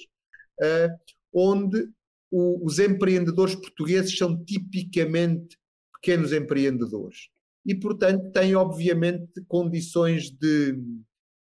[1.34, 1.90] onde
[2.32, 5.58] o, os empreendedores portugueses são tipicamente
[5.94, 7.30] pequenos empreendedores.
[7.66, 10.80] E, portanto, têm, obviamente, condições de,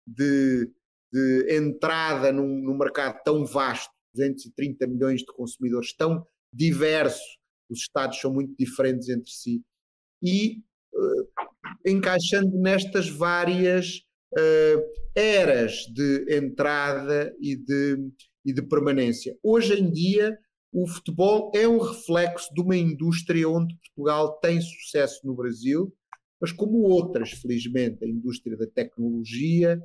[0.07, 0.71] de,
[1.13, 7.23] de entrada num, num mercado tão vasto 230 milhões de consumidores, tão diverso,
[7.69, 9.63] os Estados são muito diferentes entre si,
[10.23, 10.63] e
[10.95, 11.29] uh,
[11.85, 14.01] encaixando nestas várias
[14.33, 14.83] uh,
[15.15, 18.11] eras de entrada e de,
[18.47, 19.37] e de permanência.
[19.43, 20.39] Hoje em dia,
[20.73, 25.93] o futebol é um reflexo de uma indústria onde Portugal tem sucesso no Brasil,
[26.41, 29.83] mas como outras, felizmente, a indústria da tecnologia,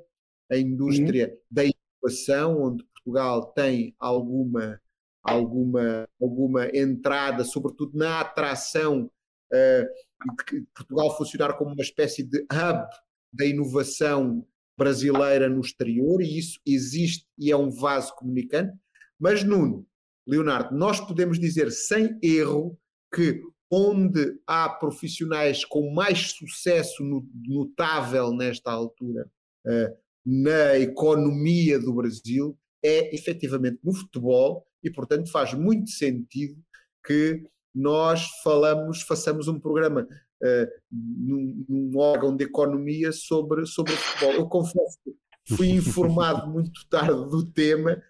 [0.51, 1.37] a indústria uhum.
[1.49, 4.79] da inovação, onde Portugal tem alguma,
[5.23, 9.09] alguma, alguma entrada, sobretudo na atração,
[9.51, 12.87] uh, de Portugal funcionar como uma espécie de hub
[13.33, 14.45] da inovação
[14.81, 18.75] brasileira no exterior, e isso existe e é um vaso comunicante.
[19.19, 19.85] Mas, Nuno,
[20.27, 22.75] Leonardo, nós podemos dizer sem erro
[23.13, 23.39] que
[23.69, 27.03] onde há profissionais com mais sucesso
[27.47, 29.29] notável nesta altura
[29.67, 36.59] uh, na economia do Brasil é efetivamente no futebol e, portanto, faz muito sentido
[37.05, 40.07] que nós falamos, façamos um programa
[40.41, 44.33] uh, num, num, órgão de economia sobre, sobre o futebol.
[44.33, 48.01] Eu confesso que fui informado muito tarde do tema,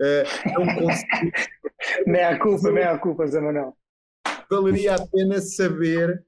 [0.00, 1.32] uh, não consegui.
[2.06, 3.76] Meia culpa, meia culpa, Zé Manuel.
[4.50, 6.24] Valeria a pena saber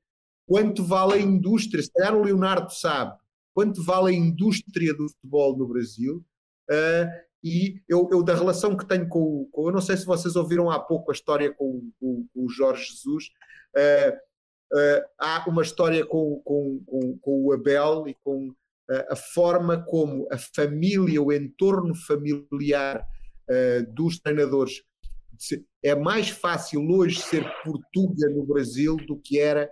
[0.47, 3.17] quanto vale a indústria, se calhar o Leonardo sabe,
[3.55, 6.25] quanto vale a indústria do futebol no Brasil.
[6.71, 10.35] Uh, e eu, eu, da relação que tenho com, com, eu não sei se vocês
[10.35, 13.27] ouviram há pouco a história com, com, com o Jorge Jesus,
[13.77, 14.28] uh,
[14.73, 18.55] uh, há uma história com, com, o Abel e com
[19.11, 23.07] a forma como a família, o entorno familiar
[23.93, 24.83] dos treinadores
[25.83, 29.71] é mais fácil hoje ser Portuga no Brasil do que era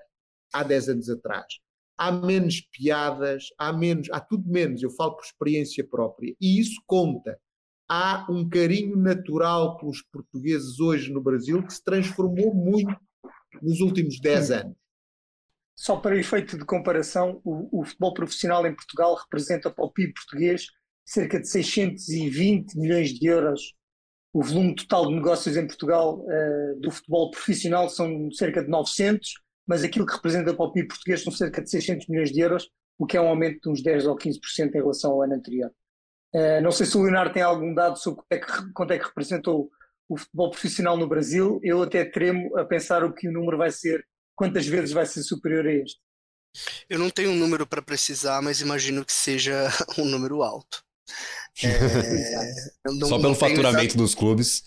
[0.53, 1.47] há 10 anos atrás
[1.97, 6.81] há menos piadas, há menos, há tudo menos, eu falo por experiência própria, e isso
[6.87, 7.39] conta.
[7.89, 12.95] Há um carinho natural pelos portugueses hoje no Brasil que se transformou muito
[13.63, 14.77] nos últimos 10 anos.
[15.79, 20.15] Só para efeito de comparação, o, o, futebol profissional em Portugal representa para o PIB
[20.15, 20.67] português
[21.05, 23.75] cerca de 620 milhões de euros.
[24.33, 29.47] O volume total de negócios em Portugal uh, do futebol profissional são cerca de 900
[29.67, 32.71] mas aquilo que representa para o PIB português são cerca de 600 milhões de euros,
[32.99, 35.71] o que é um aumento de uns 10 ou 15% em relação ao ano anterior.
[36.33, 39.07] Uh, não sei se o Leonardo tem algum dado sobre é que, quanto é que
[39.07, 39.71] representou
[40.09, 41.59] o futebol profissional no Brasil.
[41.63, 45.23] Eu até tremo a pensar o que o número vai ser, quantas vezes vai ser
[45.23, 45.99] superior a este.
[46.89, 49.69] Eu não tenho um número para precisar, mas imagino que seja
[49.99, 50.85] um número alto.
[51.63, 54.63] É, não, Só pelo faturamento dos clubes.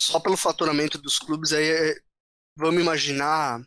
[0.00, 1.94] Só pelo faturamento dos clubes, aí é,
[2.56, 3.62] vamos imaginar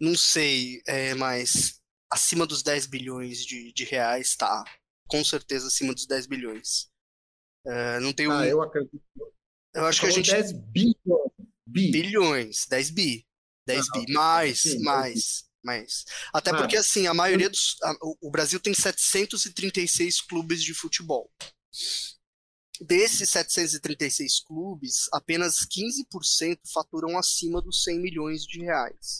[0.00, 1.78] não sei, é, mas
[2.10, 4.64] acima dos 10 bilhões de, de reais, tá.
[5.06, 6.88] Com certeza acima dos 10 bilhões.
[7.66, 8.32] É, não tenho.
[8.32, 9.02] Ah, eu acredito.
[9.74, 10.30] Eu acho que a gente.
[10.30, 11.30] 10 bilhões.
[11.66, 11.90] Bi.
[11.90, 13.26] Bilhões, 10 bi.
[13.66, 14.12] 10 ah, bi.
[14.12, 16.04] Mais, sim, mais, mais.
[16.32, 17.76] Até ah, porque, assim, a maioria dos.
[17.82, 21.30] A, o Brasil tem 736 clubes de futebol.
[22.80, 29.18] Desses 736 clubes, apenas 15% faturam acima dos 100 milhões de reais.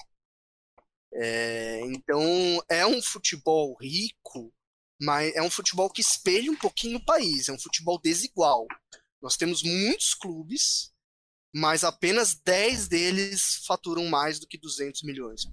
[1.13, 2.23] É, então,
[2.69, 4.53] é um futebol rico,
[5.01, 8.67] mas é um futebol que espelha um pouquinho o país, é um futebol desigual.
[9.21, 10.90] Nós temos muitos clubes,
[11.55, 15.47] mas apenas 10 deles faturam mais do que 200 milhões.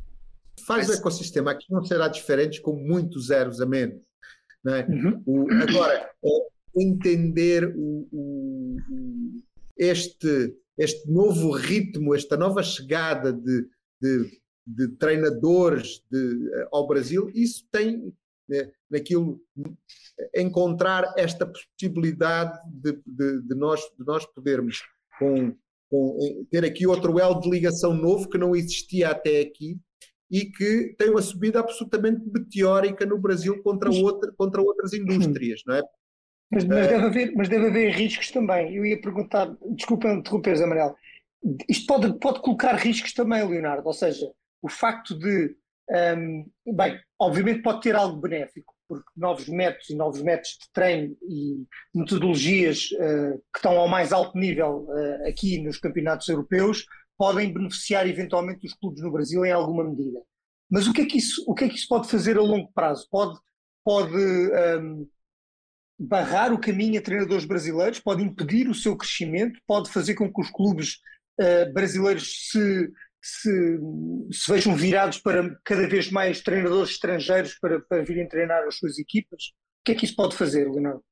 [0.65, 0.97] Faz mas...
[0.97, 4.01] o ecossistema, aqui não será diferente com muitos zeros a menos.
[4.63, 4.85] Né?
[4.89, 5.23] Uhum.
[5.25, 8.77] O, agora, é entender o, o,
[9.77, 13.67] este, este novo ritmo, esta nova chegada de,
[14.01, 18.13] de de treinadores de, eh, ao Brasil, isso tem
[18.49, 19.41] né, naquilo
[20.35, 24.83] encontrar esta possibilidade de, de, de, nós, de nós podermos
[25.17, 25.55] com,
[25.89, 29.77] com, ter aqui outro elo de ligação novo que não existia até aqui
[30.29, 35.75] e que tem uma subida absolutamente meteórica no Brasil contra, outra, contra outras indústrias, não
[35.75, 35.81] é?
[36.51, 38.75] Mas, mas, uh, deve haver, mas deve haver riscos também.
[38.75, 40.95] Eu ia perguntar, desculpa interromper, Manuel,
[41.69, 44.29] isto pode, pode colocar riscos também, Leonardo, ou seja,
[44.61, 45.55] o facto de,
[46.17, 51.17] um, bem, obviamente pode ter algo benéfico, porque novos métodos e novos métodos de treino
[51.27, 56.85] e metodologias uh, que estão ao mais alto nível uh, aqui nos campeonatos europeus
[57.17, 60.19] podem beneficiar eventualmente os clubes no Brasil em alguma medida.
[60.69, 62.71] Mas o que é que isso, o que é que isso pode fazer a longo
[62.73, 63.07] prazo?
[63.09, 63.39] Pode,
[63.83, 65.07] pode um,
[65.97, 70.41] barrar o caminho a treinadores brasileiros, pode impedir o seu crescimento, pode fazer com que
[70.41, 70.97] os clubes
[71.39, 72.91] uh, brasileiros se
[73.27, 73.79] se,
[74.31, 78.97] se vejam virados para cada vez mais treinadores estrangeiros para, para virem treinar as suas
[78.97, 79.51] equipas?
[79.81, 81.03] O que é que isso pode fazer, Leonardo?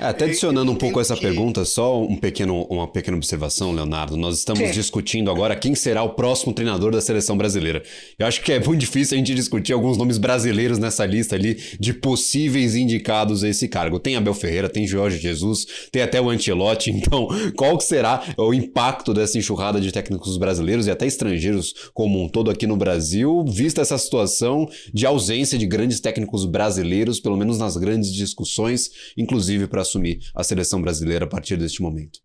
[0.00, 1.20] É, até adicionando um pouco essa que...
[1.20, 4.16] pergunta, só um pequeno, uma pequena observação, Leonardo.
[4.16, 4.72] Nós estamos Sim.
[4.72, 7.82] discutindo agora quem será o próximo treinador da seleção brasileira.
[8.18, 11.54] Eu acho que é muito difícil a gente discutir alguns nomes brasileiros nessa lista ali
[11.78, 13.98] de possíveis indicados a esse cargo.
[13.98, 16.92] Tem Abel Ferreira, tem Jorge Jesus, tem até o Ancelotti.
[17.08, 22.22] Então, qual que será o impacto dessa enxurrada de técnicos brasileiros e até estrangeiros como
[22.22, 27.36] um todo aqui no Brasil, vista essa situação de ausência de grandes técnicos brasileiros, pelo
[27.36, 32.20] menos nas grandes discussões, inclusive para assumir a seleção brasileira a partir deste momento?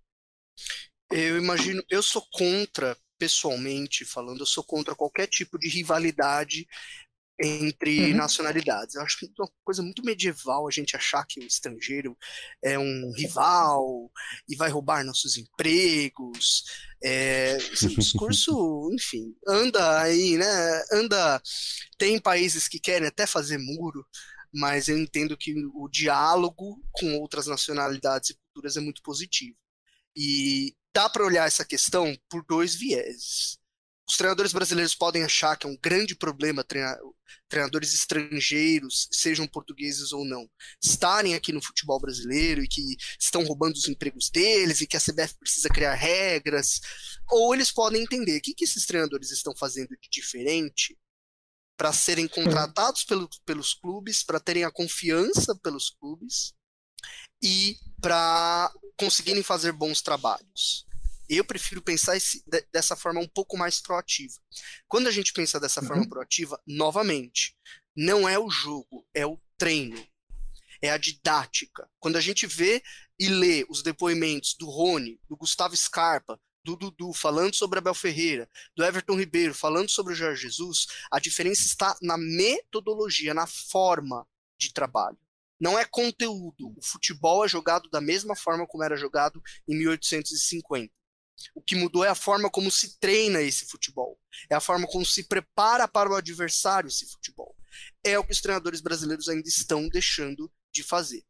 [1.11, 6.65] Eu imagino, eu sou contra, pessoalmente falando, eu sou contra qualquer tipo de rivalidade
[7.41, 8.17] entre uhum.
[8.17, 8.95] nacionalidades.
[8.95, 12.17] Eu acho que é uma coisa muito medieval a gente achar que o estrangeiro
[12.63, 14.11] é um rival
[14.47, 16.63] e vai roubar nossos empregos.
[17.03, 20.83] É, esse discurso, enfim, anda aí, né?
[20.91, 21.41] Anda.
[21.97, 24.05] Tem países que querem até fazer muro
[24.53, 29.57] mas eu entendo que o diálogo com outras nacionalidades e culturas é muito positivo.
[30.15, 33.57] E dá para olhar essa questão por dois vieses.
[34.07, 36.63] Os treinadores brasileiros podem achar que é um grande problema
[37.47, 40.47] treinadores estrangeiros, sejam portugueses ou não,
[40.83, 44.99] estarem aqui no futebol brasileiro e que estão roubando os empregos deles e que a
[44.99, 46.79] CBF precisa criar regras,
[47.29, 50.97] ou eles podem entender o que, que esses treinadores estão fazendo de diferente
[51.77, 56.53] para serem contratados pelo, pelos clubes, para terem a confiança pelos clubes
[57.41, 60.85] e para conseguirem fazer bons trabalhos.
[61.27, 64.35] Eu prefiro pensar esse, dessa forma um pouco mais proativa.
[64.87, 65.87] Quando a gente pensa dessa uhum.
[65.87, 67.57] forma proativa, novamente,
[67.95, 70.05] não é o jogo, é o treino,
[70.81, 71.89] é a didática.
[71.99, 72.83] Quando a gente vê
[73.17, 78.49] e lê os depoimentos do Rony, do Gustavo Scarpa, do Dudu falando sobre Abel Ferreira,
[78.75, 84.25] do Everton Ribeiro falando sobre o Jorge Jesus, a diferença está na metodologia, na forma
[84.57, 85.17] de trabalho.
[85.59, 86.73] Não é conteúdo.
[86.77, 90.91] O futebol é jogado da mesma forma como era jogado em 1850.
[91.53, 94.19] O que mudou é a forma como se treina esse futebol.
[94.49, 97.55] É a forma como se prepara para o adversário esse futebol.
[98.03, 101.23] É o que os treinadores brasileiros ainda estão deixando de fazer.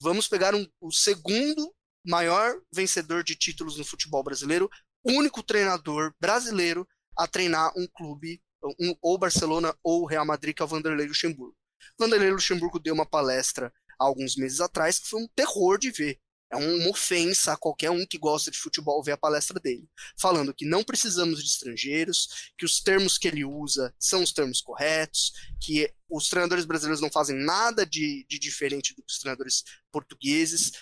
[0.00, 4.70] Vamos pegar um, o segundo maior vencedor de títulos no futebol brasileiro,
[5.04, 6.86] único treinador brasileiro
[7.16, 8.42] a treinar um clube,
[8.80, 11.56] um, ou Barcelona ou Real Madrid, que é o Vanderlei Luxemburgo.
[11.98, 16.18] Vanderlei Luxemburgo deu uma palestra há alguns meses atrás que foi um terror de ver.
[16.52, 20.52] É uma ofensa a qualquer um que gosta de futebol ver a palestra dele, falando
[20.52, 25.32] que não precisamos de estrangeiros, que os termos que ele usa são os termos corretos,
[25.60, 30.72] que os treinadores brasileiros não fazem nada de, de diferente do que os treinadores portugueses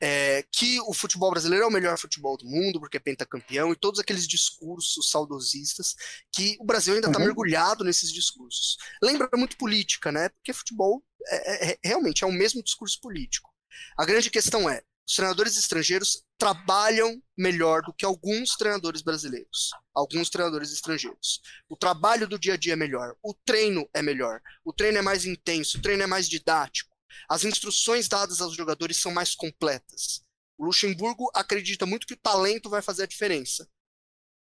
[0.00, 3.76] é, que o futebol brasileiro é o melhor futebol do mundo, porque é pentacampeão, e
[3.76, 5.94] todos aqueles discursos saudosistas
[6.32, 7.24] que o Brasil ainda está uhum.
[7.24, 8.76] mergulhado nesses discursos.
[9.02, 10.28] Lembra muito política, né?
[10.28, 13.50] Porque futebol é, é, é, realmente é o mesmo discurso político.
[13.96, 20.28] A grande questão é: os treinadores estrangeiros trabalham melhor do que alguns treinadores brasileiros, alguns
[20.28, 21.40] treinadores estrangeiros.
[21.68, 25.02] O trabalho do dia a dia é melhor, o treino é melhor, o treino é
[25.02, 26.95] mais intenso, o treino é mais didático
[27.28, 30.22] as instruções dadas aos jogadores são mais completas.
[30.58, 33.68] O Luxemburgo acredita muito que o talento vai fazer a diferença.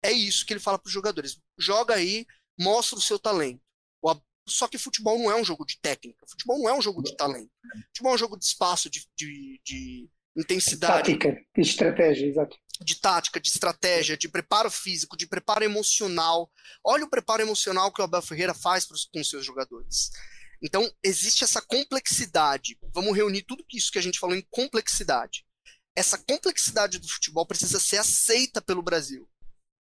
[0.04, 1.38] É isso que ele fala para os jogadores.
[1.58, 2.26] Joga aí,
[2.58, 3.62] mostra o seu talento.
[4.50, 6.26] Só que futebol não é um jogo de técnica.
[6.28, 7.52] Futebol não é um jogo de talento.
[7.88, 11.04] Futebol é um jogo de espaço, de, de, de intensidade.
[11.04, 12.58] Tática, de estratégia, exato.
[12.82, 16.50] De tática, de estratégia, de preparo físico, de preparo emocional.
[16.84, 20.10] Olha o preparo emocional que o Abel Ferreira faz com os seus jogadores.
[20.62, 22.78] Então, existe essa complexidade.
[22.93, 25.45] Vamos reunir tudo isso que a gente falou em complexidade.
[25.95, 29.30] Essa complexidade do futebol precisa ser aceita pelo Brasil.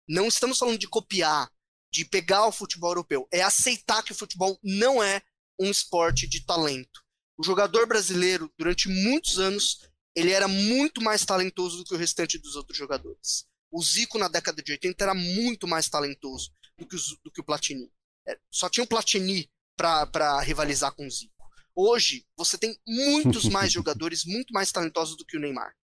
[0.08, 1.52] Não estamos falando de copiar,
[1.92, 3.28] de pegar o futebol europeu.
[3.32, 5.22] É aceitar que o futebol não é
[5.60, 7.04] um esporte de talento.
[7.38, 12.38] O jogador brasileiro, durante muitos anos, ele era muito mais talentoso do que o restante
[12.38, 13.46] dos outros jogadores.
[13.72, 17.42] O Zico, na década de 80, era muito mais talentoso do que, os, do que
[17.42, 17.92] o Platini.
[18.28, 21.34] É, só tinha o Platini para rivalizar com o Zico.
[21.76, 25.74] Hoje, você tem muitos mais jogadores muito mais talentosos do que o Neymar.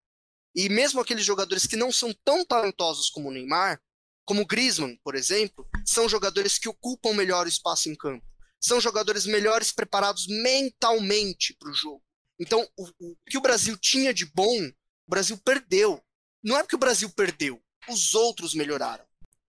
[0.55, 3.81] E mesmo aqueles jogadores que não são tão talentosos como o Neymar,
[4.25, 8.25] como o Griezmann, por exemplo, são jogadores que ocupam melhor o espaço em campo.
[8.59, 12.01] São jogadores melhores preparados mentalmente para o jogo.
[12.39, 16.01] Então, o, o que o Brasil tinha de bom, o Brasil perdeu.
[16.41, 19.05] Não é porque o Brasil perdeu, os outros melhoraram.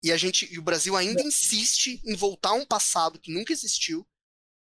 [0.02, 3.52] E a gente, e o Brasil ainda insiste em voltar a um passado que nunca
[3.52, 4.06] existiu,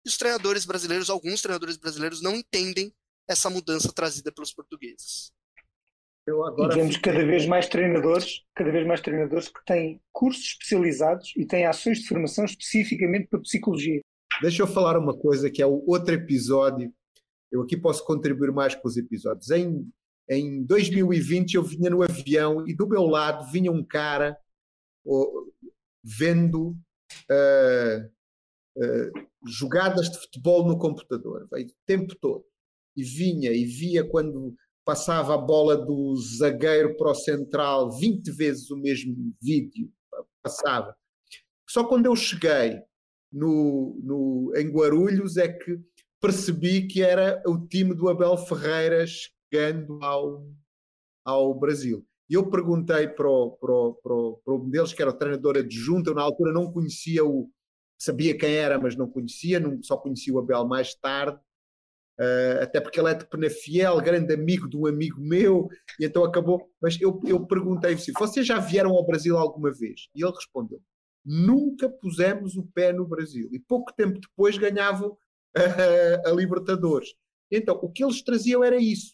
[0.08, 2.94] e os treinadores brasileiros, alguns treinadores brasileiros, não entendem
[3.28, 5.32] essa mudança trazida pelos portugueses.
[6.26, 10.44] Eu agora e vemos cada vez mais treinadores, cada vez mais treinadores que têm cursos
[10.44, 14.02] especializados e têm ações de formação especificamente para psicologia.
[14.42, 16.94] Deixa eu falar uma coisa que é o outro episódio
[17.52, 19.50] eu aqui posso contribuir mais com os episódios.
[19.52, 19.90] Em,
[20.30, 24.38] em 2020 eu vinha no avião e do meu lado vinha um cara
[25.06, 25.50] oh,
[26.04, 26.72] vendo
[27.32, 28.17] uh,
[28.78, 32.46] uh, jogadas de futebol no computador, veio o tempo todo.
[32.96, 34.56] E vinha e via quando
[34.86, 39.92] passava a bola do zagueiro para o central 20 vezes o mesmo vídeo,
[40.42, 40.96] passava.
[41.70, 42.80] Só quando eu cheguei
[43.32, 45.80] no, no, em Guarulhos é que
[46.22, 50.48] percebi que era o time do Abel Ferreira chegando ao,
[51.26, 52.06] ao Brasil.
[52.30, 55.18] E eu perguntei para o, para, o, para, o, para um deles, que era o
[55.18, 57.50] treinador adjunto, eu na altura não conhecia o.
[57.98, 61.40] Sabia quem era, mas não conhecia, não, só conhecia o Abel mais tarde.
[62.20, 65.68] Uh, até porque ele é de Penafiel, grande amigo de um amigo meu,
[66.00, 66.68] e então acabou.
[66.82, 70.10] Mas eu, eu perguntei-lhe se vocês já vieram ao Brasil alguma vez?
[70.16, 70.82] E ele respondeu:
[71.28, 73.50] nunca pusemos o pé no Brasil.
[73.52, 75.18] E pouco tempo depois ganhavam
[75.56, 77.14] a, a Libertadores.
[77.52, 79.12] Então, o que eles traziam era isso: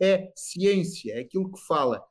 [0.00, 2.02] é ciência, é aquilo que fala.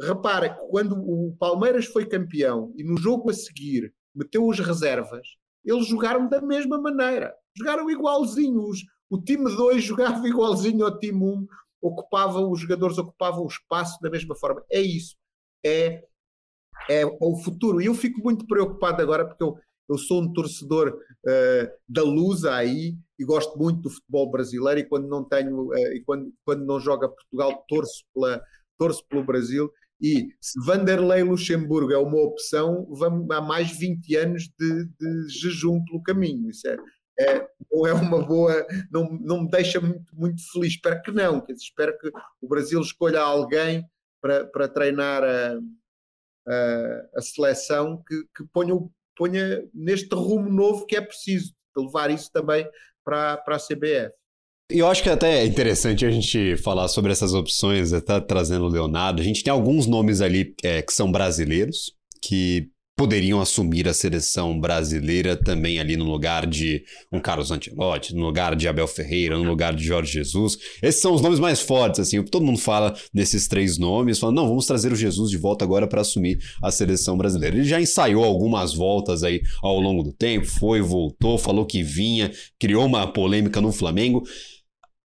[0.00, 5.28] Repara, quando o Palmeiras foi campeão e no jogo a seguir meteu os reservas,
[5.70, 7.34] eles jogaram da mesma maneira.
[7.56, 8.62] Jogaram igualzinho.
[8.62, 11.46] Os, o time 2 jogava igualzinho ao time 1, um,
[11.80, 14.62] ocupava, os jogadores ocupavam o espaço da mesma forma.
[14.70, 15.16] É isso.
[15.64, 16.04] É,
[16.88, 17.80] é, o futuro.
[17.80, 19.58] E eu fico muito preocupado agora porque eu,
[19.88, 20.88] eu sou um torcedor
[21.26, 25.92] uh, da luz aí e gosto muito do futebol brasileiro e quando não tenho uh,
[25.92, 28.42] e quando, quando não joga Portugal torço pela
[28.78, 29.70] torço pelo Brasil
[30.00, 35.84] e se Vanderlei Luxemburgo é uma opção, vamos, há mais 20 anos de, de jejum
[35.84, 36.48] pelo caminho.
[36.48, 36.76] Isso é,
[37.18, 40.72] é, não é uma boa, não, não me deixa muito, muito feliz.
[40.72, 43.84] Espero que não, que espero que o Brasil escolha alguém
[44.22, 45.58] para, para treinar a,
[46.48, 48.74] a, a seleção que, que ponha,
[49.14, 52.66] ponha neste rumo novo que é preciso, levar isso também
[53.04, 54.19] para, para a CBF.
[54.70, 58.68] Eu acho que até é interessante a gente falar sobre essas opções, tá trazendo o
[58.68, 59.20] Leonardo.
[59.20, 61.92] A gente tem alguns nomes ali é, que são brasileiros,
[62.22, 62.68] que
[63.00, 68.54] poderiam assumir a seleção brasileira também ali no lugar de um Carlos Ancelotti, no lugar
[68.54, 70.58] de Abel Ferreira, no lugar de Jorge Jesus.
[70.82, 74.46] Esses são os nomes mais fortes, assim, todo mundo fala nesses três nomes, fala, não,
[74.46, 77.56] vamos trazer o Jesus de volta agora para assumir a seleção brasileira.
[77.56, 82.30] Ele já ensaiou algumas voltas aí ao longo do tempo, foi, voltou, falou que vinha,
[82.58, 84.22] criou uma polêmica no Flamengo.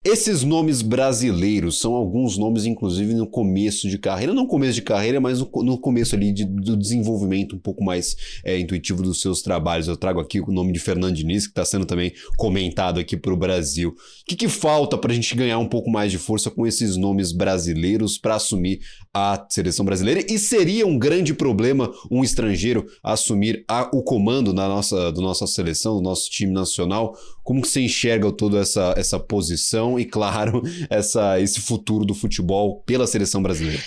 [0.05, 5.19] Esses nomes brasileiros são alguns nomes, inclusive, no começo de carreira, não começo de carreira,
[5.19, 9.41] mas no, no começo ali de, do desenvolvimento um pouco mais é, intuitivo dos seus
[9.41, 9.87] trabalhos.
[9.87, 13.33] Eu trago aqui o nome de Fernando Diniz, que está sendo também comentado aqui para
[13.33, 13.89] o Brasil.
[13.89, 16.95] O que, que falta para a gente ganhar um pouco mais de força com esses
[16.95, 18.81] nomes brasileiros para assumir
[19.11, 20.23] a seleção brasileira?
[20.31, 25.47] E seria um grande problema um estrangeiro assumir a, o comando da nossa, da nossa
[25.47, 27.17] seleção, do nosso time nacional?
[27.45, 29.99] Como que você enxerga toda essa, essa posição?
[29.99, 33.81] e, claro, essa, esse futuro do futebol pela seleção brasileira?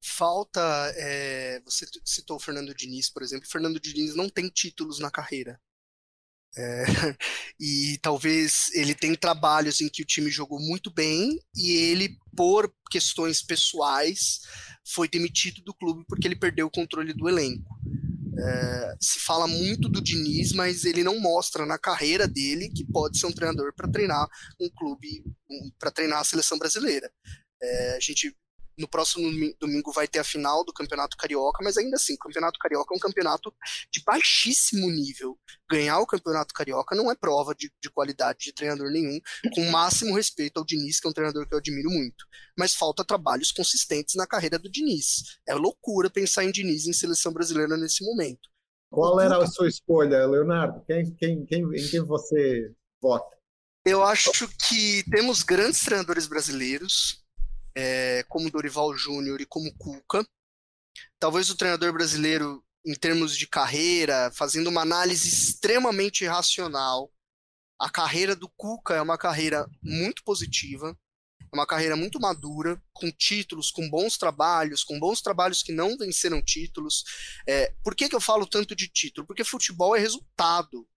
[0.00, 0.60] Falta.
[0.96, 3.46] É, você citou o Fernando Diniz, por exemplo.
[3.46, 5.60] O Fernando Diniz não tem títulos na carreira.
[6.56, 6.84] É,
[7.58, 12.72] e talvez ele tem trabalhos em que o time jogou muito bem e ele, por
[12.88, 14.42] questões pessoais,
[14.86, 17.76] foi demitido do clube porque ele perdeu o controle do elenco.
[18.36, 23.18] É, se fala muito do Diniz, mas ele não mostra na carreira dele que pode
[23.18, 24.26] ser um treinador para treinar
[24.60, 27.10] um clube, um, para treinar a seleção brasileira.
[27.62, 28.36] É, a gente
[28.78, 29.28] no próximo
[29.60, 32.96] domingo vai ter a final do Campeonato Carioca, mas ainda assim, o Campeonato Carioca é
[32.96, 33.54] um campeonato
[33.90, 35.38] de baixíssimo nível.
[35.70, 39.18] Ganhar o Campeonato Carioca não é prova de, de qualidade de treinador nenhum,
[39.54, 42.24] com máximo respeito ao Diniz, que é um treinador que eu admiro muito.
[42.58, 45.38] Mas falta trabalhos consistentes na carreira do Diniz.
[45.46, 48.48] É loucura pensar em Diniz em seleção brasileira nesse momento.
[48.90, 50.84] Qual era a sua escolha, Leonardo?
[50.86, 52.72] Quem, quem, quem, em quem você
[53.02, 53.34] vota?
[53.84, 57.23] Eu acho que temos grandes treinadores brasileiros,
[57.74, 60.26] é, como Dorival Júnior e como Cuca.
[61.18, 67.10] Talvez o treinador brasileiro, em termos de carreira, fazendo uma análise extremamente racional,
[67.78, 70.96] a carreira do Cuca é uma carreira muito positiva,
[71.40, 75.96] é uma carreira muito madura, com títulos, com bons trabalhos, com bons trabalhos que não
[75.96, 77.04] venceram títulos.
[77.46, 79.26] É, por que, que eu falo tanto de título?
[79.26, 80.88] Porque futebol é resultado.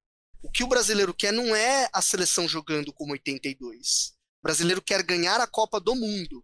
[0.42, 4.14] O que o brasileiro quer não é a seleção jogando como 82.
[4.40, 6.44] O brasileiro quer ganhar a Copa do Mundo.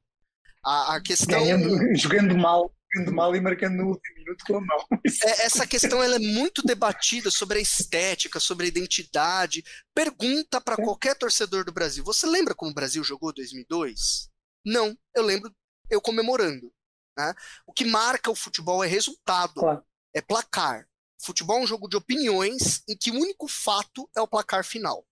[0.64, 1.39] A, a questão.
[1.39, 4.88] Ganhando, jogando mal, jogando mal e marcando no último minuto com a mão.
[5.24, 9.64] É, essa questão ela é muito debatida sobre a estética, sobre a identidade.
[9.93, 14.30] Pergunta para qualquer torcedor do Brasil: você lembra como o Brasil jogou 2002?
[14.66, 15.53] Não, eu lembro
[15.89, 16.72] eu comemorando.
[17.18, 17.34] Né?
[17.68, 19.84] O que marca o futebol é resultado, claro.
[20.14, 20.88] é placar.
[21.22, 24.99] Futebol é um jogo de opiniões em que o único fato é o placar final.
[24.99, 25.05] O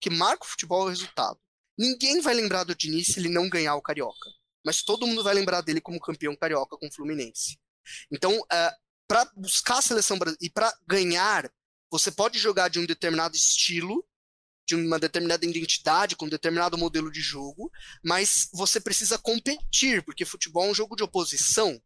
[0.00, 1.38] que marca o futebol é o resultado.
[1.78, 4.30] Ninguém vai lembrar do Diniz se ele não ganhar o Carioca.
[4.64, 7.58] Mas todo mundo vai lembrar dele como campeão carioca com o Fluminense.
[8.10, 8.74] Então, uh, é,
[9.06, 11.52] para buscar a seleção e para ganhar,
[11.90, 14.04] você pode jogar de um determinado estilo,
[14.66, 17.70] de uma determinada identidade, com um determinado modelo de jogo,
[18.02, 21.80] mas você precisa competir, porque futebol é um jogo de oposição.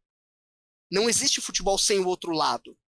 [0.90, 2.78] Não existe futebol sem o outro lado.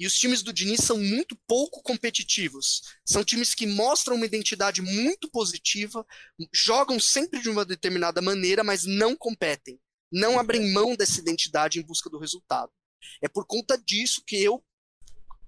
[0.00, 2.80] E os times do Diniz são muito pouco competitivos.
[3.04, 6.06] São times que mostram uma identidade muito positiva,
[6.50, 9.78] jogam sempre de uma determinada maneira, mas não competem.
[10.10, 12.72] Não abrem mão dessa identidade em busca do resultado.
[13.20, 14.64] É por conta disso que eu,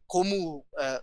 [0.06, 1.02] como é,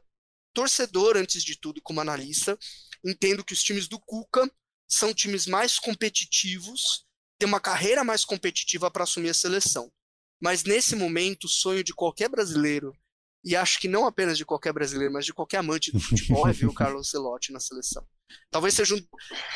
[0.53, 2.55] torcedor, antes de tudo, como analista,
[3.03, 4.47] entendo que os times do Cuca
[4.87, 7.03] são times mais competitivos,
[7.39, 9.91] têm uma carreira mais competitiva para assumir a seleção.
[10.39, 12.95] Mas nesse momento, o sonho de qualquer brasileiro
[13.43, 16.51] e acho que não apenas de qualquer brasileiro, mas de qualquer amante do futebol é
[16.51, 18.05] ver o Carlos Ancelotti na seleção.
[18.51, 18.99] Talvez seja o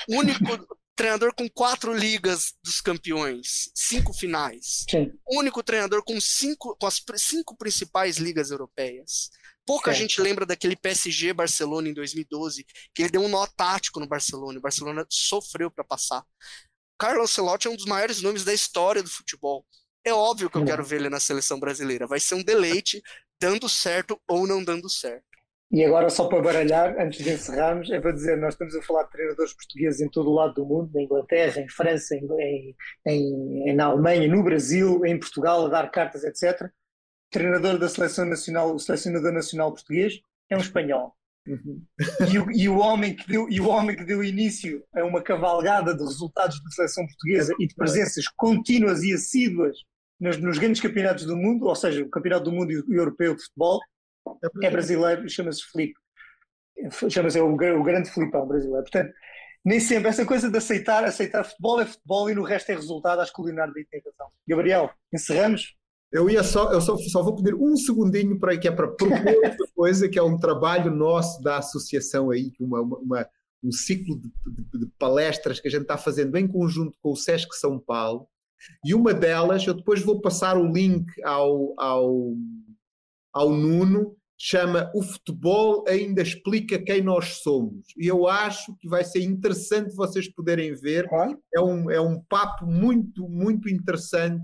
[0.09, 0.45] um único
[0.95, 4.85] treinador com quatro ligas dos campeões, cinco finais.
[4.89, 5.11] Sim.
[5.29, 9.29] Único treinador com cinco, com as cinco principais ligas europeias.
[9.65, 9.99] Pouca Sim.
[9.99, 14.59] gente lembra daquele PSG Barcelona em 2012, que ele deu um nó tático no Barcelona.
[14.59, 16.23] O Barcelona sofreu para passar.
[16.97, 19.65] Carlos Ancelotti é um dos maiores nomes da história do futebol.
[20.05, 22.05] É óbvio que eu quero ver ele na seleção brasileira.
[22.05, 23.01] Vai ser um deleite
[23.39, 25.33] dando certo ou não dando certo.
[25.73, 29.05] E agora, só para baralhar, antes de encerrarmos, é para dizer: nós estamos a falar
[29.05, 32.75] de treinadores portugueses em todo o lado do mundo, na Inglaterra, em França, em,
[33.07, 36.69] em, em, na Alemanha, no Brasil, em Portugal, a dar cartas, etc.
[37.31, 41.15] treinador da seleção nacional, o selecionador nacional português, é um espanhol.
[41.47, 41.81] Uhum.
[42.31, 45.23] E, o, e, o homem que deu, e o homem que deu início a uma
[45.23, 49.77] cavalgada de resultados da seleção portuguesa e de presenças contínuas e assíduas
[50.23, 53.35] nos, nos, grandes campeonatos do mundo, ou seja, o Campeonato do Mundo e o Europeu
[53.35, 53.79] de Futebol,
[54.63, 55.99] é brasileiro, chama-se Felipe.
[57.09, 58.83] Chama-se o, o grande Filipão brasileiro.
[58.83, 59.13] Portanto,
[59.65, 63.21] nem sempre essa coisa de aceitar, aceitar futebol é futebol e no resto é resultado,
[63.21, 64.31] acho que o Leonardo tem razão.
[64.47, 65.75] Gabriel, encerramos?
[66.11, 69.09] Eu ia só, eu só, só vou pedir um segundinho para que é para propor
[69.43, 73.27] outra coisa, que é um trabalho nosso da associação aí, uma, uma
[73.63, 77.15] um ciclo de, de, de, palestras que a gente está fazendo em conjunto com o
[77.15, 78.27] Sesc São Paulo,
[78.83, 82.35] e uma delas, eu depois vou passar o link ao, ao,
[83.33, 87.87] ao Nuno, chama O Futebol Ainda Explica Quem Nós Somos.
[87.97, 91.07] E eu acho que vai ser interessante vocês poderem ver.
[91.55, 94.43] É, um, é um papo muito, muito interessante.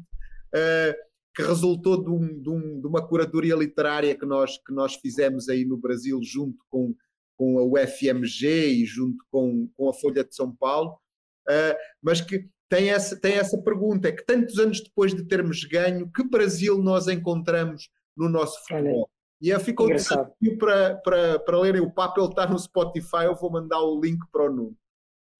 [0.56, 4.96] Uh, que resultou de, um, de, um, de, uma curadoria literária que nós, que nós
[4.96, 6.94] fizemos aí no Brasil, junto com,
[7.38, 11.00] com a UFMG e junto com, com a Folha de São Paulo,
[11.48, 15.64] uh, mas que tem essa, tem essa pergunta: é que tantos anos depois de termos
[15.66, 19.10] ganho, que Brasil nós encontramos no nosso futebol?
[19.42, 23.36] E eu fico desafio para, para, para lerem o papo, ele está no Spotify, eu
[23.36, 24.76] vou mandar o link para o Nuno.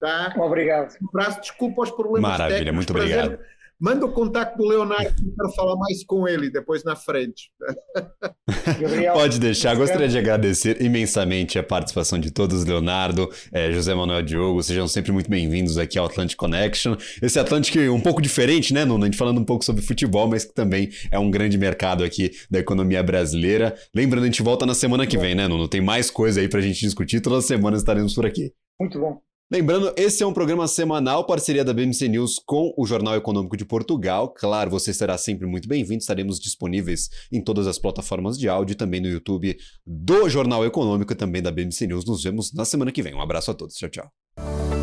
[0.00, 0.34] Tá?
[0.38, 0.96] Obrigado.
[1.02, 2.76] Um abraço, desculpa os problemas Maravilha, técnicos.
[2.76, 3.38] muito obrigado.
[3.80, 7.50] Manda o contato do Leonardo para falar mais com ele depois na frente.
[8.78, 9.74] Gabriel, Pode deixar.
[9.74, 14.62] Gostaria de agradecer imensamente a participação de todos, Leonardo, eh, José Manuel Diogo.
[14.62, 16.94] Sejam sempre muito bem-vindos aqui ao Atlantic Connection.
[17.22, 19.04] Esse Atlantic um pouco diferente, né, Nuno?
[19.04, 22.32] A gente falando um pouco sobre futebol, mas que também é um grande mercado aqui
[22.50, 23.74] da economia brasileira.
[23.94, 25.66] Lembrando, a gente volta na semana que vem, né, Nuno?
[25.66, 27.22] Tem mais coisa aí para a gente discutir.
[27.22, 28.52] Todas as semanas estaremos por aqui.
[28.78, 29.29] Muito bom.
[29.52, 33.64] Lembrando, esse é um programa semanal, parceria da BMC News com o Jornal Econômico de
[33.64, 34.32] Portugal.
[34.32, 35.98] Claro, você será sempre muito bem-vindo.
[35.98, 41.16] Estaremos disponíveis em todas as plataformas de áudio também no YouTube do Jornal Econômico e
[41.16, 42.04] também da BMC News.
[42.04, 43.12] Nos vemos na semana que vem.
[43.12, 43.74] Um abraço a todos.
[43.74, 44.79] Tchau, tchau.